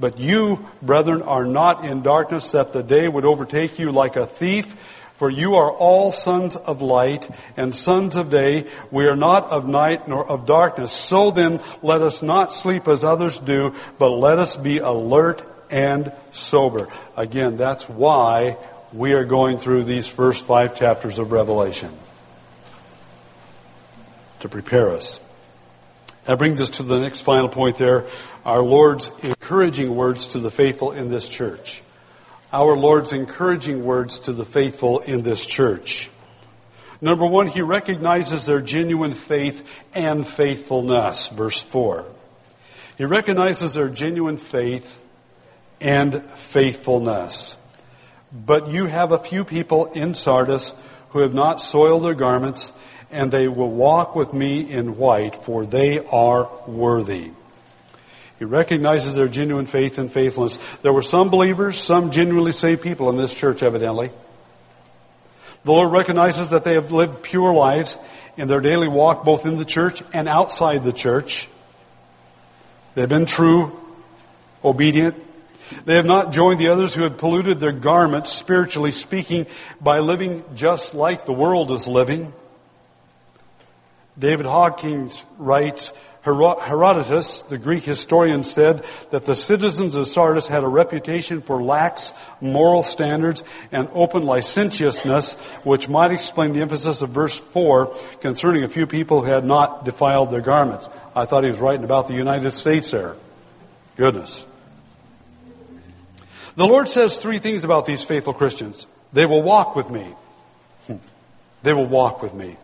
[0.01, 4.27] But you, brethren, are not in darkness that the day would overtake you like a
[4.27, 5.01] thief.
[5.17, 8.67] For you are all sons of light and sons of day.
[8.91, 10.91] We are not of night nor of darkness.
[10.91, 16.13] So then, let us not sleep as others do, but let us be alert and
[16.33, 16.89] sober.
[17.17, 18.57] Again, that's why
[18.95, 21.93] we are going through these first five chapters of Revelation
[24.41, 25.21] to prepare us.
[26.25, 28.07] That brings us to the next final point there
[28.45, 31.83] our Lord's encouraging words to the faithful in this church
[32.55, 36.09] our Lord's encouraging words to the faithful in this church.
[37.01, 41.29] Number one, he recognizes their genuine faith and faithfulness.
[41.29, 42.07] Verse 4.
[42.97, 44.97] He recognizes their genuine faith
[45.81, 47.57] and faithfulness.
[48.35, 50.75] But you have a few people in Sardis
[51.11, 52.73] who have not soiled their garments,
[53.13, 57.31] and they will walk with me in white, for they are worthy.
[58.41, 60.59] He recognizes their genuine faith and faithfulness.
[60.83, 64.11] There were some believers, some genuinely saved people in this church, evidently.
[65.63, 67.97] The Lord recognizes that they have lived pure lives
[68.37, 71.49] in their daily walk, both in the church and outside the church.
[72.97, 73.81] They've been true,
[74.65, 75.24] obedient.
[75.85, 79.47] They have not joined the others who had polluted their garments, spiritually speaking,
[79.81, 82.33] by living just like the world is living.
[84.19, 85.93] David Hawkins writes,
[86.25, 92.15] Herodotus, the Greek historian, said that the citizens of Sardis had a reputation for lax
[92.41, 98.69] moral standards and open licentiousness, which might explain the emphasis of verse 4 concerning a
[98.69, 100.89] few people who had not defiled their garments.
[101.15, 103.17] I thought he was writing about the United States there.
[103.97, 104.47] Goodness.
[106.57, 108.87] The Lord says three things about these faithful Christians.
[109.13, 110.15] They will walk with me.
[111.63, 112.57] They will walk with me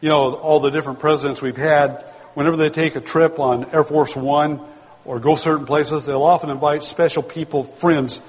[0.00, 2.02] you know, all the different presidents we've had,
[2.34, 4.60] whenever they take a trip on Air Force One
[5.04, 8.20] or go certain places, they'll often invite special people, friends,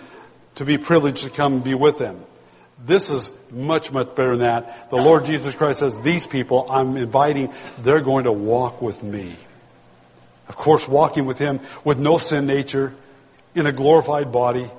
[0.56, 2.23] to be privileged to come and be with them.
[2.84, 4.89] This is much, much better than that.
[4.89, 9.36] The Lord Jesus Christ says, these people I'm inviting, they're going to walk with me.
[10.47, 12.95] Of course, walking with Him with no sin nature,
[13.60, 14.69] in a glorified body.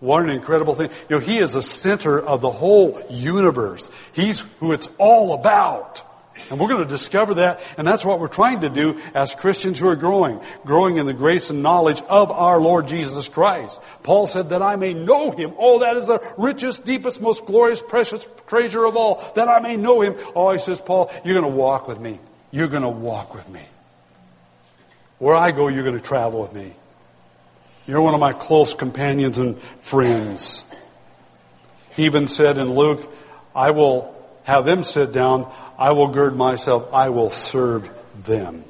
[0.00, 0.90] What an incredible thing.
[1.08, 3.90] You know, He is the center of the whole universe.
[4.12, 6.02] He's who it's all about.
[6.50, 9.78] And we're going to discover that, and that's what we're trying to do as Christians
[9.78, 13.80] who are growing, growing in the grace and knowledge of our Lord Jesus Christ.
[14.02, 15.52] Paul said that I may know him.
[15.58, 19.76] Oh, that is the richest, deepest, most glorious, precious treasure of all, that I may
[19.76, 20.14] know him.
[20.34, 22.18] Oh, he says, Paul, you're going to walk with me.
[22.50, 23.62] You're going to walk with me.
[25.18, 26.72] Where I go, you're going to travel with me.
[27.88, 30.62] You're one of my close companions and friends.
[31.96, 33.10] He even said in Luke,
[33.56, 34.14] I will
[34.44, 35.50] have them sit down.
[35.78, 36.92] I will gird myself.
[36.92, 37.88] I will serve
[38.26, 38.62] them.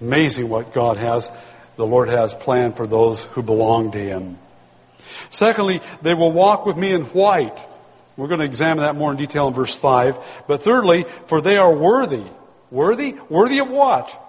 [0.00, 1.28] Amazing what God has,
[1.74, 4.38] the Lord has planned for those who belong to Him.
[5.30, 7.60] Secondly, they will walk with me in white.
[8.16, 10.44] We're going to examine that more in detail in verse 5.
[10.46, 12.24] But thirdly, for they are worthy.
[12.70, 13.16] Worthy?
[13.28, 14.22] Worthy of what?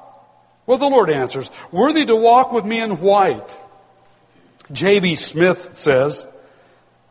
[0.66, 3.56] Well, the Lord answers, worthy to walk with me in white.
[4.72, 5.16] J.B.
[5.16, 6.28] Smith says,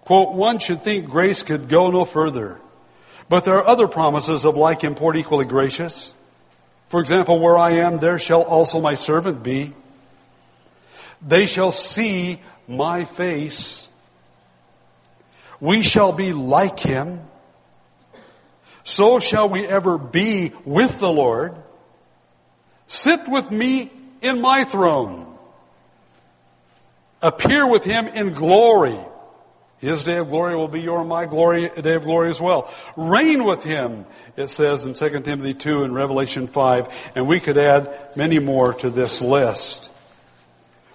[0.02, 2.60] quote, one should think grace could go no further.
[3.28, 6.14] But there are other promises of like import equally gracious.
[6.88, 9.72] For example, where I am, there shall also my servant be.
[11.26, 13.88] They shall see my face.
[15.60, 17.20] We shall be like him.
[18.84, 21.56] so shall we ever be with the Lord.
[22.86, 23.90] Sit with me
[24.20, 25.35] in my throne.
[27.26, 28.96] Appear with him in glory.
[29.78, 32.72] His day of glory will be your and my glory, day of glory as well.
[32.96, 34.06] Reign with him,
[34.36, 38.74] it says in 2 Timothy 2 and Revelation 5, and we could add many more
[38.74, 39.90] to this list.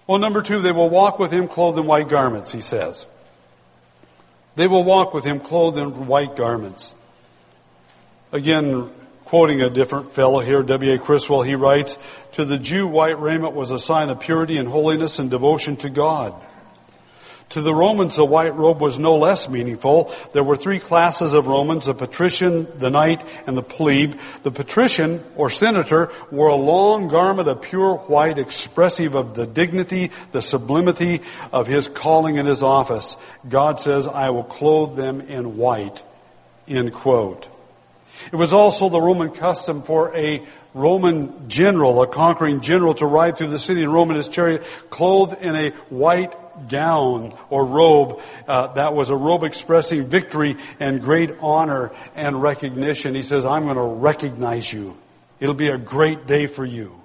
[0.08, 3.06] Well, number two, they will walk with him clothed in white garments, he says.
[4.56, 6.96] They will walk with him clothed in white garments.
[8.32, 8.90] Again,
[9.32, 11.00] quoting a different fellow here, W.A.
[11.00, 11.98] Criswell, he writes,
[12.34, 15.90] To the Jew, white raiment was a sign of purity and holiness and devotion to
[15.90, 16.36] God.
[17.52, 20.14] To the Romans, the white robe was no less meaningful.
[20.34, 24.16] There were three classes of Romans, the patrician, the knight, and the plebe.
[24.44, 30.12] The patrician, or senator, wore a long garment of pure white expressive of the dignity,
[30.34, 31.22] the sublimity
[31.54, 33.16] of his calling and his office.
[33.48, 36.04] God says, I will clothe them in white.
[36.68, 37.48] End quote.
[38.32, 40.44] It was also the Roman custom for a
[40.74, 44.64] Roman general, a conquering general, to ride through the city in Rome in his chariot,
[44.90, 46.34] clothed in a white
[46.70, 48.22] gown or robe.
[48.48, 53.16] Uh, that was a robe expressing victory and great honor and recognition.
[53.16, 54.98] He says, I'm going to recognize you.
[55.40, 56.96] It'll be a great day for you.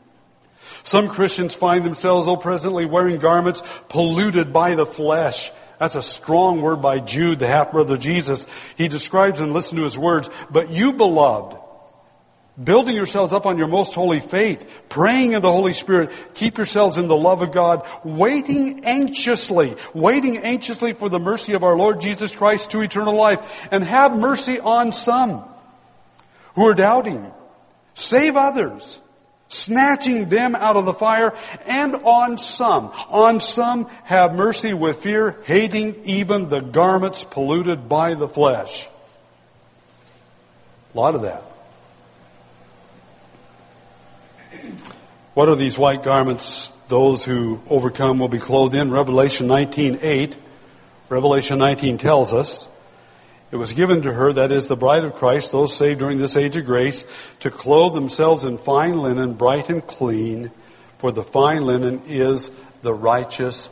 [0.82, 5.50] Some Christians find themselves, though presently, wearing garments polluted by the flesh.
[5.78, 8.46] That's a strong word by Jude, the half brother of Jesus.
[8.76, 10.30] He describes and listen to his words.
[10.50, 11.58] But you, beloved,
[12.62, 16.96] building yourselves up on your most holy faith, praying in the Holy Spirit, keep yourselves
[16.96, 22.00] in the love of God, waiting anxiously, waiting anxiously for the mercy of our Lord
[22.00, 25.44] Jesus Christ to eternal life, and have mercy on some
[26.54, 27.30] who are doubting.
[27.92, 29.00] Save others,
[29.48, 31.34] snatching them out of the fire,
[31.66, 38.14] and on some, on some have mercy with fear, hating even the garments polluted by
[38.14, 38.88] the flesh.
[40.94, 41.42] A lot of that.
[45.34, 46.72] What are these white garments?
[46.88, 48.90] Those who overcome will be clothed in.
[48.90, 50.34] Revelation 19:8.
[51.08, 52.68] Revelation 19 tells us
[53.50, 56.36] it was given to her, that is the bride of Christ, those saved during this
[56.36, 57.06] age of grace,
[57.40, 60.50] to clothe themselves in fine linen, bright and clean,
[60.98, 62.50] for the fine linen is
[62.82, 63.68] the righteous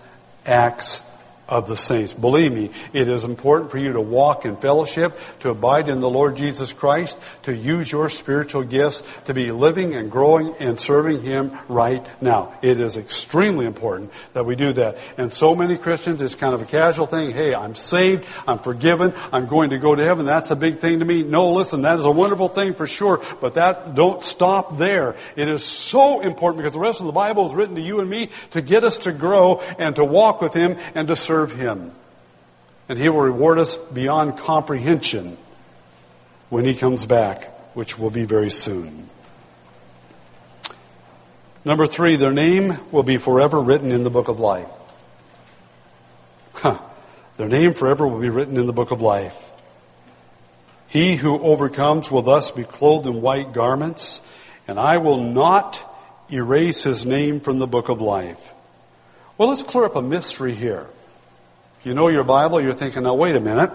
[0.47, 1.03] acts
[1.49, 2.13] of the saints.
[2.13, 6.09] Believe me, it is important for you to walk in fellowship, to abide in the
[6.09, 11.23] Lord Jesus Christ, to use your spiritual gifts, to be living and growing and serving
[11.23, 12.55] Him right now.
[12.63, 14.97] It is extremely important that we do that.
[15.19, 17.31] And so many Christians, it's kind of a casual thing.
[17.31, 20.25] Hey, I'm saved, I'm forgiven, I'm going to go to heaven.
[20.25, 21.23] That's a big thing to me.
[21.23, 25.15] No, listen, that is a wonderful thing for sure, but that don't stop there.
[25.37, 28.09] It is so important because the rest of the Bible is written to you and
[28.09, 31.51] me to get us to grow and to walk with Him and to serve serve
[31.51, 31.91] Him.
[32.89, 35.37] And He will reward us beyond comprehension
[36.49, 39.11] when He comes back, which will be very soon.
[41.65, 44.69] Number three, their name will be forever written in the book of life.
[46.53, 46.79] Huh.
[47.37, 49.37] Their name forever will be written in the book of life.
[50.87, 54.23] He who overcomes will thus be clothed in white garments,
[54.69, 55.83] and I will not
[56.31, 58.55] erase his name from the book of life.
[59.37, 60.87] Well, let's clear up a mystery here
[61.85, 63.71] you know your Bible, you're thinking, now wait a minute.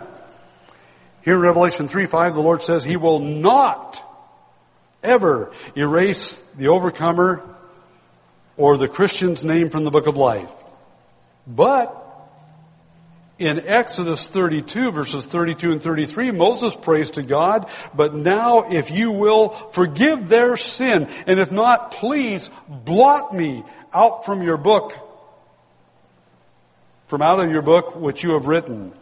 [1.22, 4.04] Here in Revelation 3 5, the Lord says He will not
[5.04, 7.44] ever erase the overcomer
[8.58, 10.52] or the Christian's name from the book of life.
[11.48, 11.96] But
[13.38, 19.12] in Exodus 32, verses 32 and 33, Moses prays to God, but now if you
[19.12, 24.94] will forgive their sin, and if not, please blot me out from your book
[27.10, 28.94] from out of your book which you have written.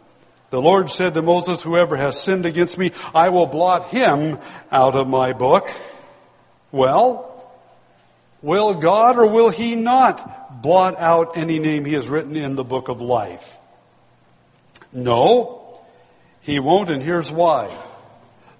[0.48, 4.38] The Lord said to Moses, Whoever has sinned against me, I will blot him
[4.72, 5.70] out of my book.
[6.72, 7.52] Well,
[8.40, 12.64] will God or will He not blot out any name He has written in the
[12.64, 13.58] book of life?
[14.90, 15.78] No,
[16.40, 17.70] He won't, and here's why.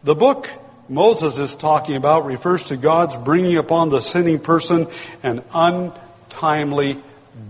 [0.05, 0.51] The book
[0.91, 4.89] Moses is talking about refers to God's bringing upon the sinning person
[5.23, 7.01] an untimely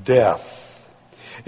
[0.04, 0.57] death.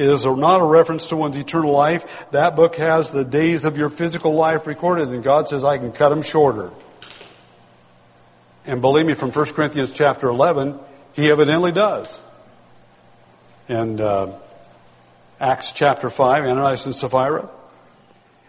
[0.01, 2.27] It is not a reference to one's eternal life.
[2.31, 5.93] That book has the days of your physical life recorded, and God says, I can
[5.93, 6.71] cut them shorter.
[8.65, 10.79] And believe me, from 1 Corinthians chapter 11,
[11.13, 12.19] he evidently does.
[13.69, 14.33] And uh,
[15.39, 17.51] Acts chapter 5, Ananias and Sapphira.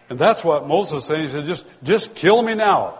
[0.08, 1.22] And that's what Moses is saying.
[1.24, 2.98] He said, just, just kill me now.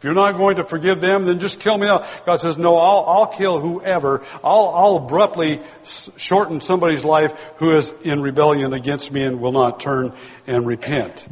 [0.00, 1.86] If you're not going to forgive them, then just kill me.
[1.86, 4.22] God says, no, I'll, I'll kill whoever.
[4.42, 9.78] I'll, I'll abruptly shorten somebody's life who is in rebellion against me and will not
[9.78, 10.14] turn
[10.46, 11.28] and repent.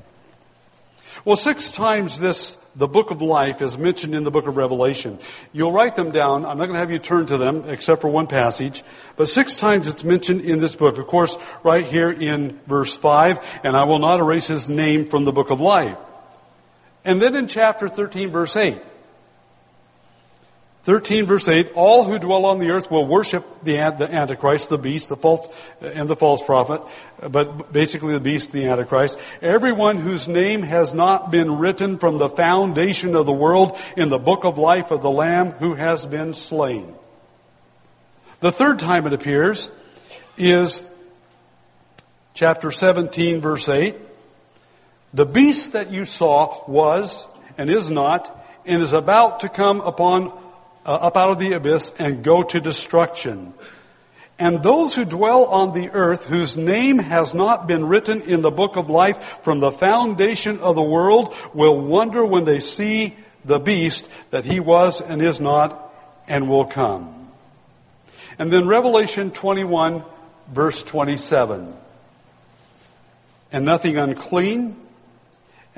[1.24, 5.18] Well, six times this the book of life is mentioned in the book of Revelation.
[5.54, 6.44] You'll write them down.
[6.44, 8.84] I'm not going to have you turn to them except for one passage.
[9.16, 10.98] But six times it's mentioned in this book.
[10.98, 15.24] Of course, right here in verse 5, and I will not erase his name from
[15.24, 15.96] the book of life.
[17.08, 18.78] And then in chapter 13, verse 8,
[20.82, 24.76] 13 verse 8, all who dwell on the earth will worship the, the Antichrist, the
[24.76, 25.48] beast, the false,
[25.80, 26.82] and the false prophet,
[27.26, 29.18] but basically the beast, the Antichrist.
[29.40, 34.18] Everyone whose name has not been written from the foundation of the world in the
[34.18, 36.94] book of life of the Lamb who has been slain.
[38.40, 39.70] The third time it appears
[40.36, 40.84] is
[42.34, 43.96] chapter 17 verse 8.
[45.14, 48.34] The beast that you saw was and is not
[48.66, 50.32] and is about to come upon
[50.84, 53.52] uh, up out of the abyss and go to destruction.
[54.38, 58.52] And those who dwell on the earth, whose name has not been written in the
[58.52, 63.58] book of life from the foundation of the world, will wonder when they see the
[63.58, 65.92] beast that he was and is not
[66.28, 67.32] and will come.
[68.38, 70.04] And then Revelation 21
[70.52, 71.74] verse 27.
[73.50, 74.76] And nothing unclean,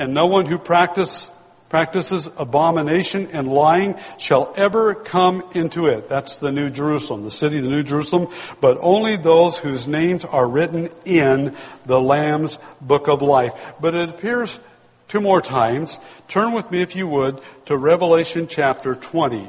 [0.00, 1.30] and no one who practice
[1.68, 6.08] practices abomination and lying shall ever come into it.
[6.08, 8.26] That's the New Jerusalem, the city of the New Jerusalem,
[8.60, 11.54] but only those whose names are written in
[11.86, 13.52] the Lamb's book of life.
[13.80, 14.58] But it appears
[15.06, 16.00] two more times.
[16.26, 19.48] Turn with me, if you would, to Revelation chapter 20.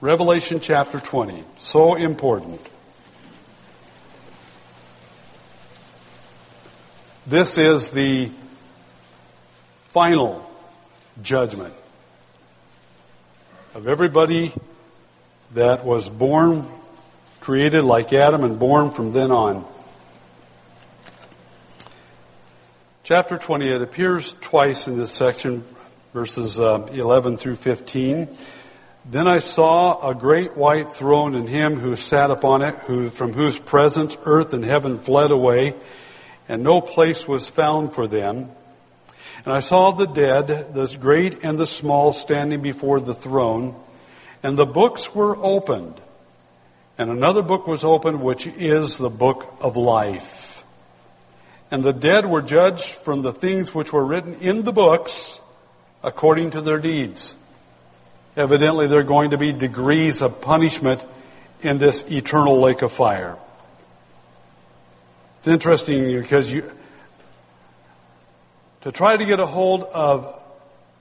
[0.00, 1.44] Revelation chapter 20.
[1.56, 2.60] So important.
[7.30, 8.28] This is the
[9.84, 10.50] final
[11.22, 11.72] judgment
[13.72, 14.52] of everybody
[15.54, 16.66] that was born,
[17.38, 19.64] created like Adam, and born from then on.
[23.04, 25.62] Chapter 20, it appears twice in this section,
[26.12, 28.28] verses uh, 11 through 15.
[29.04, 33.34] Then I saw a great white throne and him who sat upon it, who, from
[33.34, 35.76] whose presence earth and heaven fled away,
[36.50, 38.50] and no place was found for them.
[39.44, 43.80] And I saw the dead, the great and the small, standing before the throne,
[44.42, 46.00] and the books were opened.
[46.98, 50.64] And another book was opened, which is the book of life.
[51.70, 55.40] And the dead were judged from the things which were written in the books
[56.02, 57.36] according to their deeds.
[58.36, 61.06] Evidently, there are going to be degrees of punishment
[61.62, 63.38] in this eternal lake of fire.
[65.40, 66.70] It's interesting because you,
[68.82, 70.38] to try to get a hold of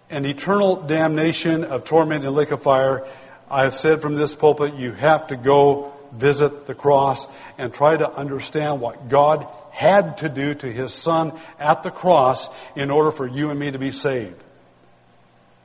[0.09, 3.05] an eternal damnation of torment and lake of fire,
[3.51, 7.27] I have said from this pulpit, you have to go visit the cross
[7.57, 12.49] and try to understand what God had to do to his son at the cross
[12.77, 14.41] in order for you and me to be saved.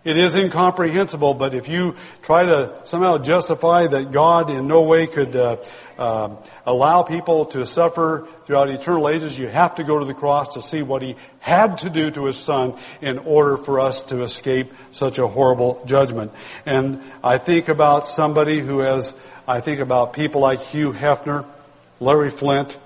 [0.04, 5.06] It is incomprehensible, but if you try to somehow justify that God in no way
[5.06, 5.56] could uh,
[5.96, 6.36] uh,
[6.66, 10.62] allow people to suffer throughout eternal ages, you have to go to the cross to
[10.62, 14.74] see what He had to do to His Son in order for us to escape
[14.90, 16.32] such a horrible judgment.
[16.66, 19.14] And I think about somebody who has,
[19.48, 21.46] I think about people like Hugh Hefner,
[21.98, 22.76] Larry Flynt,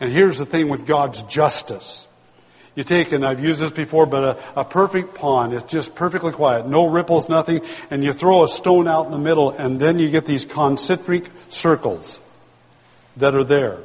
[0.00, 2.08] and here's the thing with God's justice.
[2.74, 5.52] You take, and I've used this before, but a, a, perfect pond.
[5.52, 6.66] It's just perfectly quiet.
[6.66, 7.62] No ripples, nothing.
[7.90, 11.30] And you throw a stone out in the middle, and then you get these concentric
[11.48, 12.18] circles
[13.16, 13.78] that are there.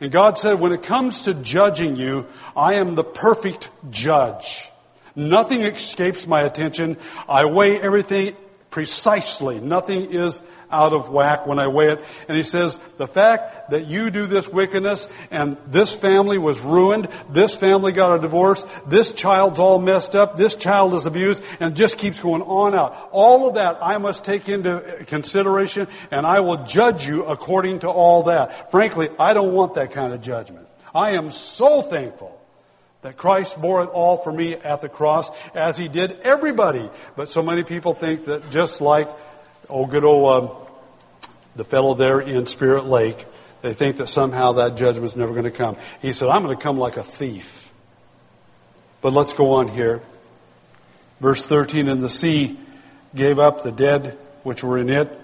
[0.00, 2.26] And God said, when it comes to judging you,
[2.56, 4.70] I am the perfect judge.
[5.16, 6.98] Nothing escapes my attention.
[7.28, 8.36] I weigh everything
[8.70, 9.60] precisely.
[9.60, 10.40] Nothing is
[10.70, 12.04] out of whack when I weigh it.
[12.28, 17.08] And he says, the fact that you do this wickedness and this family was ruined,
[17.30, 21.76] this family got a divorce, this child's all messed up, this child is abused, and
[21.76, 23.10] just keeps going on out.
[23.12, 27.88] All of that I must take into consideration and I will judge you according to
[27.88, 28.70] all that.
[28.70, 30.66] Frankly, I don't want that kind of judgment.
[30.94, 32.38] I am so thankful
[33.02, 36.90] that Christ bore it all for me at the cross as he did everybody.
[37.16, 39.08] But so many people think that just like
[39.68, 40.50] oh, good old um,
[41.56, 43.26] the fellow there in Spirit Lake,
[43.62, 45.76] they think that somehow that judgment's never going to come.
[46.00, 47.72] He said, I'm going to come like a thief.
[49.00, 50.02] But let's go on here.
[51.20, 52.58] Verse 13, and the sea
[53.14, 55.18] gave up the dead which were in it,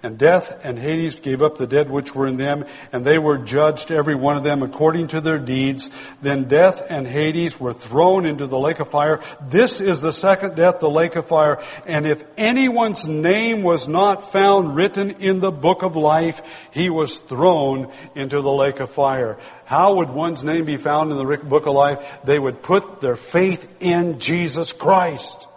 [0.00, 3.36] And death and Hades gave up the dead which were in them, and they were
[3.36, 5.90] judged, every one of them, according to their deeds.
[6.22, 9.18] Then death and Hades were thrown into the lake of fire.
[9.48, 11.60] This is the second death, the lake of fire.
[11.84, 17.18] And if anyone's name was not found written in the book of life, he was
[17.18, 19.36] thrown into the lake of fire.
[19.64, 22.20] How would one's name be found in the book of life?
[22.22, 25.48] They would put their faith in Jesus Christ.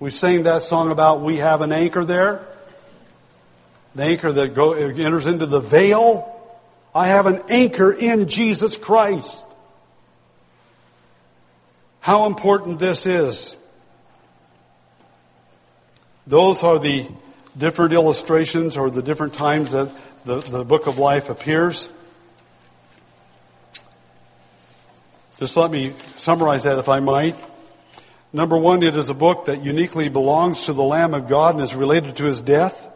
[0.00, 2.48] We sang that song about we have an anchor there
[3.94, 6.28] the anchor that go, enters into the veil.
[6.94, 9.46] I have an anchor in Jesus Christ.
[12.00, 13.56] How important this is.
[16.26, 17.06] Those are the
[17.56, 19.90] different illustrations or the different times that
[20.24, 21.88] the, the book of life appears.
[25.38, 27.36] Just let me summarize that if I might.
[28.32, 31.62] Number one, it is a book that uniquely belongs to the Lamb of God and
[31.64, 32.88] is related to his death.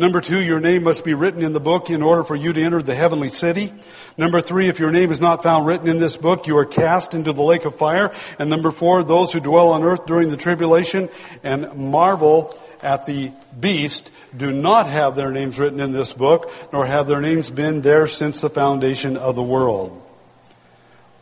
[0.00, 2.62] Number two, your name must be written in the book in order for you to
[2.62, 3.70] enter the heavenly city.
[4.16, 7.12] Number three, if your name is not found written in this book, you are cast
[7.12, 8.10] into the lake of fire.
[8.38, 11.10] And number four, those who dwell on earth during the tribulation
[11.42, 13.30] and marvel at the
[13.60, 17.82] beast do not have their names written in this book, nor have their names been
[17.82, 20.00] there since the foundation of the world.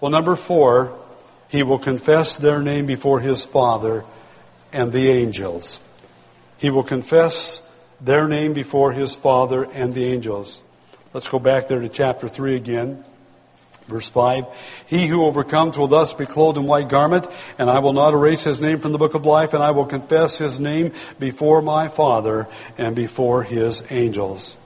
[0.00, 0.96] Well, number four,
[1.48, 4.04] he will confess their name before his Father
[4.72, 5.80] and the angels.
[6.58, 7.60] He will confess
[8.00, 10.62] their name before his Father and the angels.
[11.12, 13.04] Let's go back there to chapter 3 again.
[13.86, 17.26] Verse 5, He who overcomes will thus be clothed in white garment,
[17.58, 19.86] and I will not erase his name from the book of life, and I will
[19.86, 24.58] confess his name before my Father and before his angels.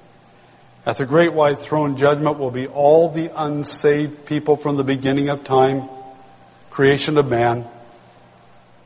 [0.85, 5.29] At the great white throne judgment will be all the unsaved people from the beginning
[5.29, 5.89] of time,
[6.71, 7.65] creation of man,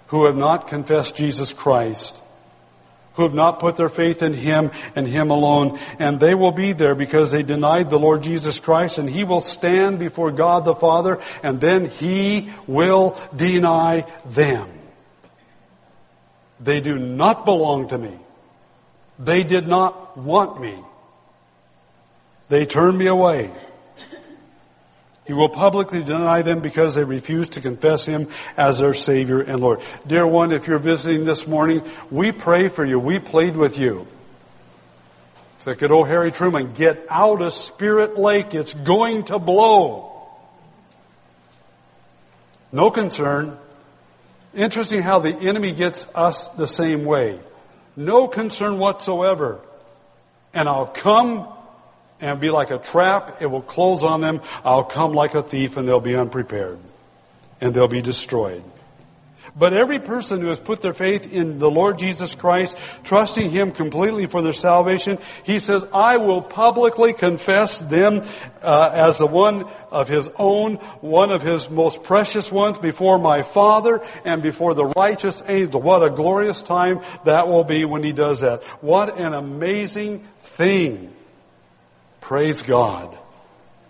[0.09, 2.21] who have not confessed Jesus Christ
[3.17, 5.79] who have not put their faith in Him and Him alone.
[5.99, 9.41] And they will be there because they denied the Lord Jesus Christ and He will
[9.41, 14.69] stand before God the Father and then He will deny them.
[16.61, 18.19] They do not belong to me.
[19.19, 20.79] They did not want me.
[22.49, 23.51] They turned me away.
[25.27, 29.61] He will publicly deny them because they refuse to confess Him as their Savior and
[29.61, 29.81] Lord.
[30.07, 33.01] Dear one, if you're visiting this morning, we pray for you.
[33.01, 34.07] We plead with you.
[35.57, 38.55] It's like good old Harry Truman, get out of Spirit Lake.
[38.55, 40.13] It's going to blow.
[42.71, 43.59] No concern.
[44.55, 47.41] Interesting how the enemy gets us the same way.
[47.97, 49.61] No concern whatsoever.
[50.55, 51.49] And I'll come
[52.21, 53.41] and be like a trap.
[53.41, 54.41] It will close on them.
[54.65, 56.79] I'll come like a thief and they'll be unprepared
[57.61, 58.63] and they'll be destroyed.
[59.59, 63.73] But every person who has put their faith in the Lord Jesus Christ, trusting Him
[63.73, 68.23] completely for their salvation, He says, I will publicly confess them
[68.61, 73.43] uh, as the one of His own, one of His most precious ones before my
[73.43, 75.81] Father and before the righteous angel.
[75.81, 78.63] What a glorious time that will be when He does that.
[78.83, 81.16] What an amazing thing.
[82.27, 83.17] Praise God.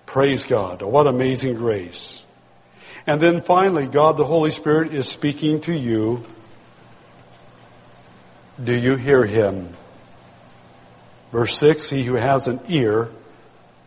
[0.05, 0.83] Praise God.
[0.83, 2.27] What amazing grace.
[3.07, 6.23] And then finally, God the Holy Spirit is speaking to you.
[8.63, 9.71] Do you hear him?
[11.33, 13.09] Verse 6 He who has an ear,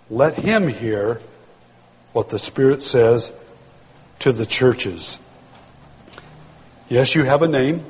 [0.09, 1.21] let him hear
[2.13, 3.31] what the Spirit says
[4.17, 5.19] to the churches.
[6.87, 7.85] Yes, you have a name,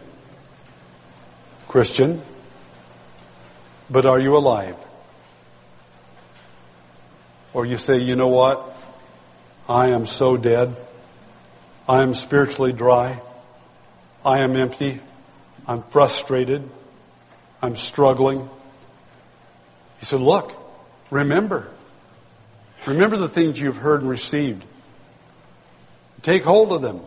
[1.70, 2.22] Christian,
[3.90, 4.76] but are you alive?
[7.54, 8.76] Or you say, you know what?
[9.68, 10.76] I am so dead.
[11.88, 13.22] I am spiritually dry.
[14.24, 15.00] I am empty.
[15.68, 16.68] I'm frustrated.
[17.62, 18.50] I'm struggling.
[20.00, 20.54] He said, look,
[21.12, 21.70] remember.
[22.86, 24.64] Remember the things you've heard and received.
[26.22, 27.02] Take hold of them.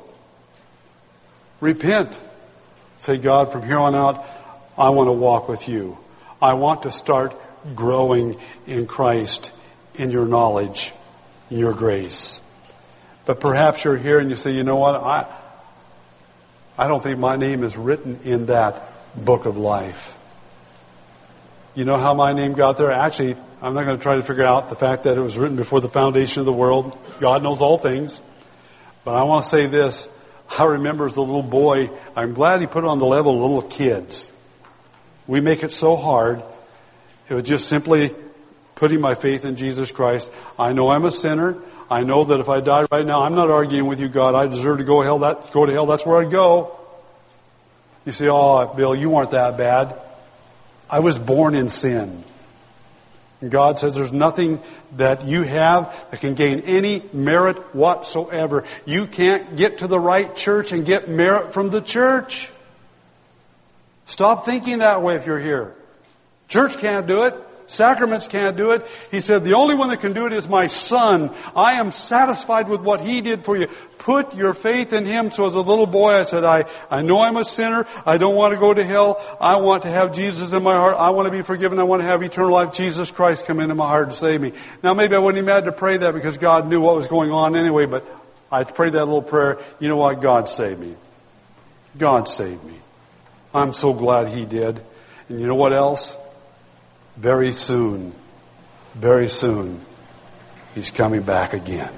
[1.60, 2.18] Repent.
[2.98, 4.24] Say, God, from here on out,
[4.76, 5.98] I want to walk with you.
[6.40, 7.34] I want to start
[7.74, 9.52] growing in Christ
[9.94, 10.92] in your knowledge,
[11.50, 12.40] in your grace.
[13.24, 15.26] But perhaps you're here and you say, you know what, I,
[16.76, 20.16] I don't think my name is written in that book of life.
[21.74, 22.90] You know how my name got there?
[22.90, 25.56] Actually, I'm not going to try to figure out the fact that it was written
[25.56, 26.98] before the foundation of the world.
[27.20, 28.20] God knows all things.
[29.04, 30.08] But I want to say this.
[30.58, 33.40] I remember as a little boy, I'm glad he put it on the level of
[33.40, 34.30] little kids.
[35.26, 36.42] We make it so hard.
[37.28, 38.14] It was just simply
[38.82, 40.28] putting my faith in Jesus Christ.
[40.58, 41.56] I know I'm a sinner.
[41.88, 44.34] I know that if I die right now, I'm not arguing with you, God.
[44.34, 45.20] I deserve to go hell.
[45.20, 45.86] That go to hell.
[45.86, 46.76] That's where I'd go.
[48.04, 49.94] You say, "Oh, Bill, you weren't that bad."
[50.90, 52.24] I was born in sin.
[53.40, 54.58] And God says there's nothing
[54.96, 58.64] that you have that can gain any merit whatsoever.
[58.84, 62.50] You can't get to the right church and get merit from the church.
[64.06, 65.72] Stop thinking that way if you're here.
[66.48, 67.36] Church can't do it.
[67.72, 68.86] Sacraments can't do it.
[69.10, 71.34] He said, the only one that can do it is my son.
[71.56, 73.66] I am satisfied with what he did for you.
[73.96, 75.30] Put your faith in him.
[75.30, 77.86] So as a little boy, I said, I, I know I'm a sinner.
[78.04, 79.24] I don't want to go to hell.
[79.40, 80.96] I want to have Jesus in my heart.
[80.98, 81.78] I want to be forgiven.
[81.78, 82.72] I want to have eternal life.
[82.72, 84.52] Jesus Christ come into my heart and save me.
[84.82, 87.30] Now maybe I wouldn't even had to pray that because God knew what was going
[87.30, 88.06] on anyway, but
[88.50, 89.60] I prayed that little prayer.
[89.80, 90.20] You know what?
[90.20, 90.94] God saved me.
[91.96, 92.74] God saved me.
[93.54, 94.82] I'm so glad he did.
[95.30, 96.18] And you know what else?
[97.16, 98.14] Very soon,
[98.94, 99.80] very soon,
[100.74, 101.92] he's coming back again.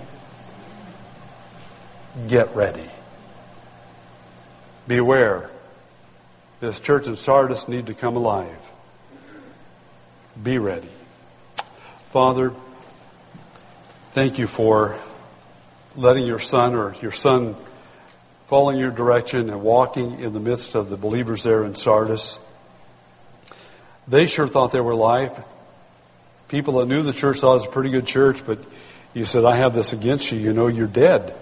[2.29, 2.89] Get ready.
[4.87, 5.51] Beware.
[6.61, 8.57] This church in Sardis need to come alive.
[10.41, 10.89] Be ready.
[12.11, 12.53] Father,
[14.13, 14.99] thank you for
[15.97, 17.57] letting your son or your son
[18.47, 22.39] following your direction and walking in the midst of the believers there in Sardis.
[24.07, 25.33] They sure thought they were alive.
[26.49, 28.59] People that knew the church thought it was a pretty good church, but
[29.15, 30.39] you said, I have this against you.
[30.39, 31.35] You know you're dead.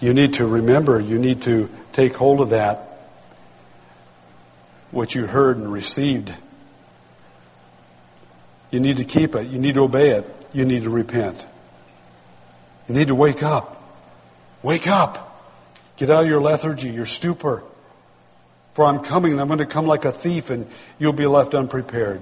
[0.00, 2.84] You need to remember, you need to take hold of that,
[4.90, 6.32] what you heard and received.
[8.70, 9.48] You need to keep it.
[9.48, 10.26] You need to obey it.
[10.52, 11.44] You need to repent.
[12.88, 13.74] You need to wake up.
[14.62, 15.24] Wake up.
[15.96, 17.64] Get out of your lethargy, your stupor.
[18.78, 20.64] For I'm coming and I'm going to come like a thief and
[21.00, 22.20] you'll be left unprepared.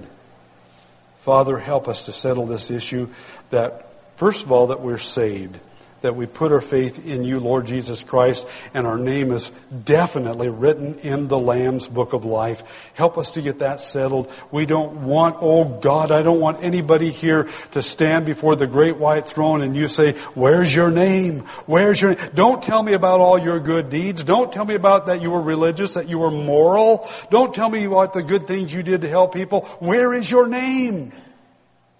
[1.19, 3.09] Father, help us to settle this issue
[3.51, 5.59] that, first of all, that we're saved
[6.01, 9.51] that we put our faith in you, Lord Jesus Christ, and our name is
[9.83, 12.91] definitely written in the Lamb's book of life.
[12.93, 14.31] Help us to get that settled.
[14.51, 18.97] We don't want, oh God, I don't want anybody here to stand before the great
[18.97, 21.39] white throne and you say, where's your name?
[21.65, 22.15] Where's your?
[22.15, 24.23] Don't tell me about all your good deeds.
[24.23, 27.09] Don't tell me about that you were religious, that you were moral.
[27.31, 29.61] Don't tell me about the good things you did to help people.
[29.79, 31.11] Where is your name?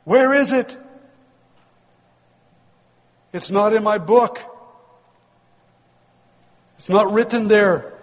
[0.03, 0.77] Where is it?
[3.37, 4.41] It's not in my book.
[6.79, 7.93] It's not written there.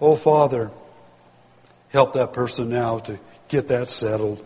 [0.00, 0.72] Oh, Father,
[1.90, 4.44] help that person now to get that settled.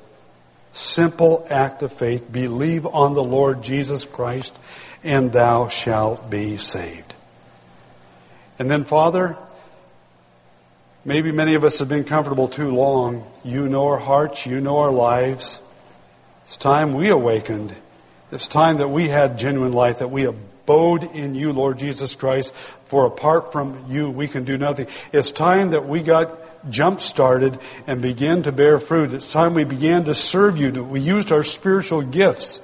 [0.75, 2.31] Simple act of faith.
[2.31, 4.61] Believe on the Lord Jesus Christ,
[5.03, 7.15] and thou shalt be saved.
[8.59, 9.39] And then, Father,
[11.07, 13.25] maybe many of us have been comfortable too long.
[13.43, 15.61] You know our hearts, you know our lives.
[16.45, 17.75] It's time we awakened
[18.31, 22.55] it's time that we had genuine life, that we abode in you, Lord Jesus Christ,
[22.85, 24.87] for apart from you, we can do nothing.
[25.13, 29.13] It's time that we got jump started and began to bear fruit.
[29.13, 32.61] It's time we began to serve you, that we used our spiritual gifts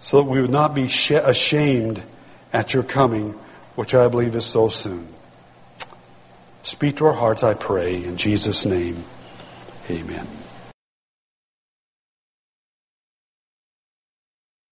[0.00, 2.02] so that we would not be ashamed
[2.52, 3.32] at your coming,
[3.74, 5.06] which I believe is so soon.
[6.62, 9.04] Speak to our hearts, I pray, in Jesus' name.
[9.90, 10.39] Amen.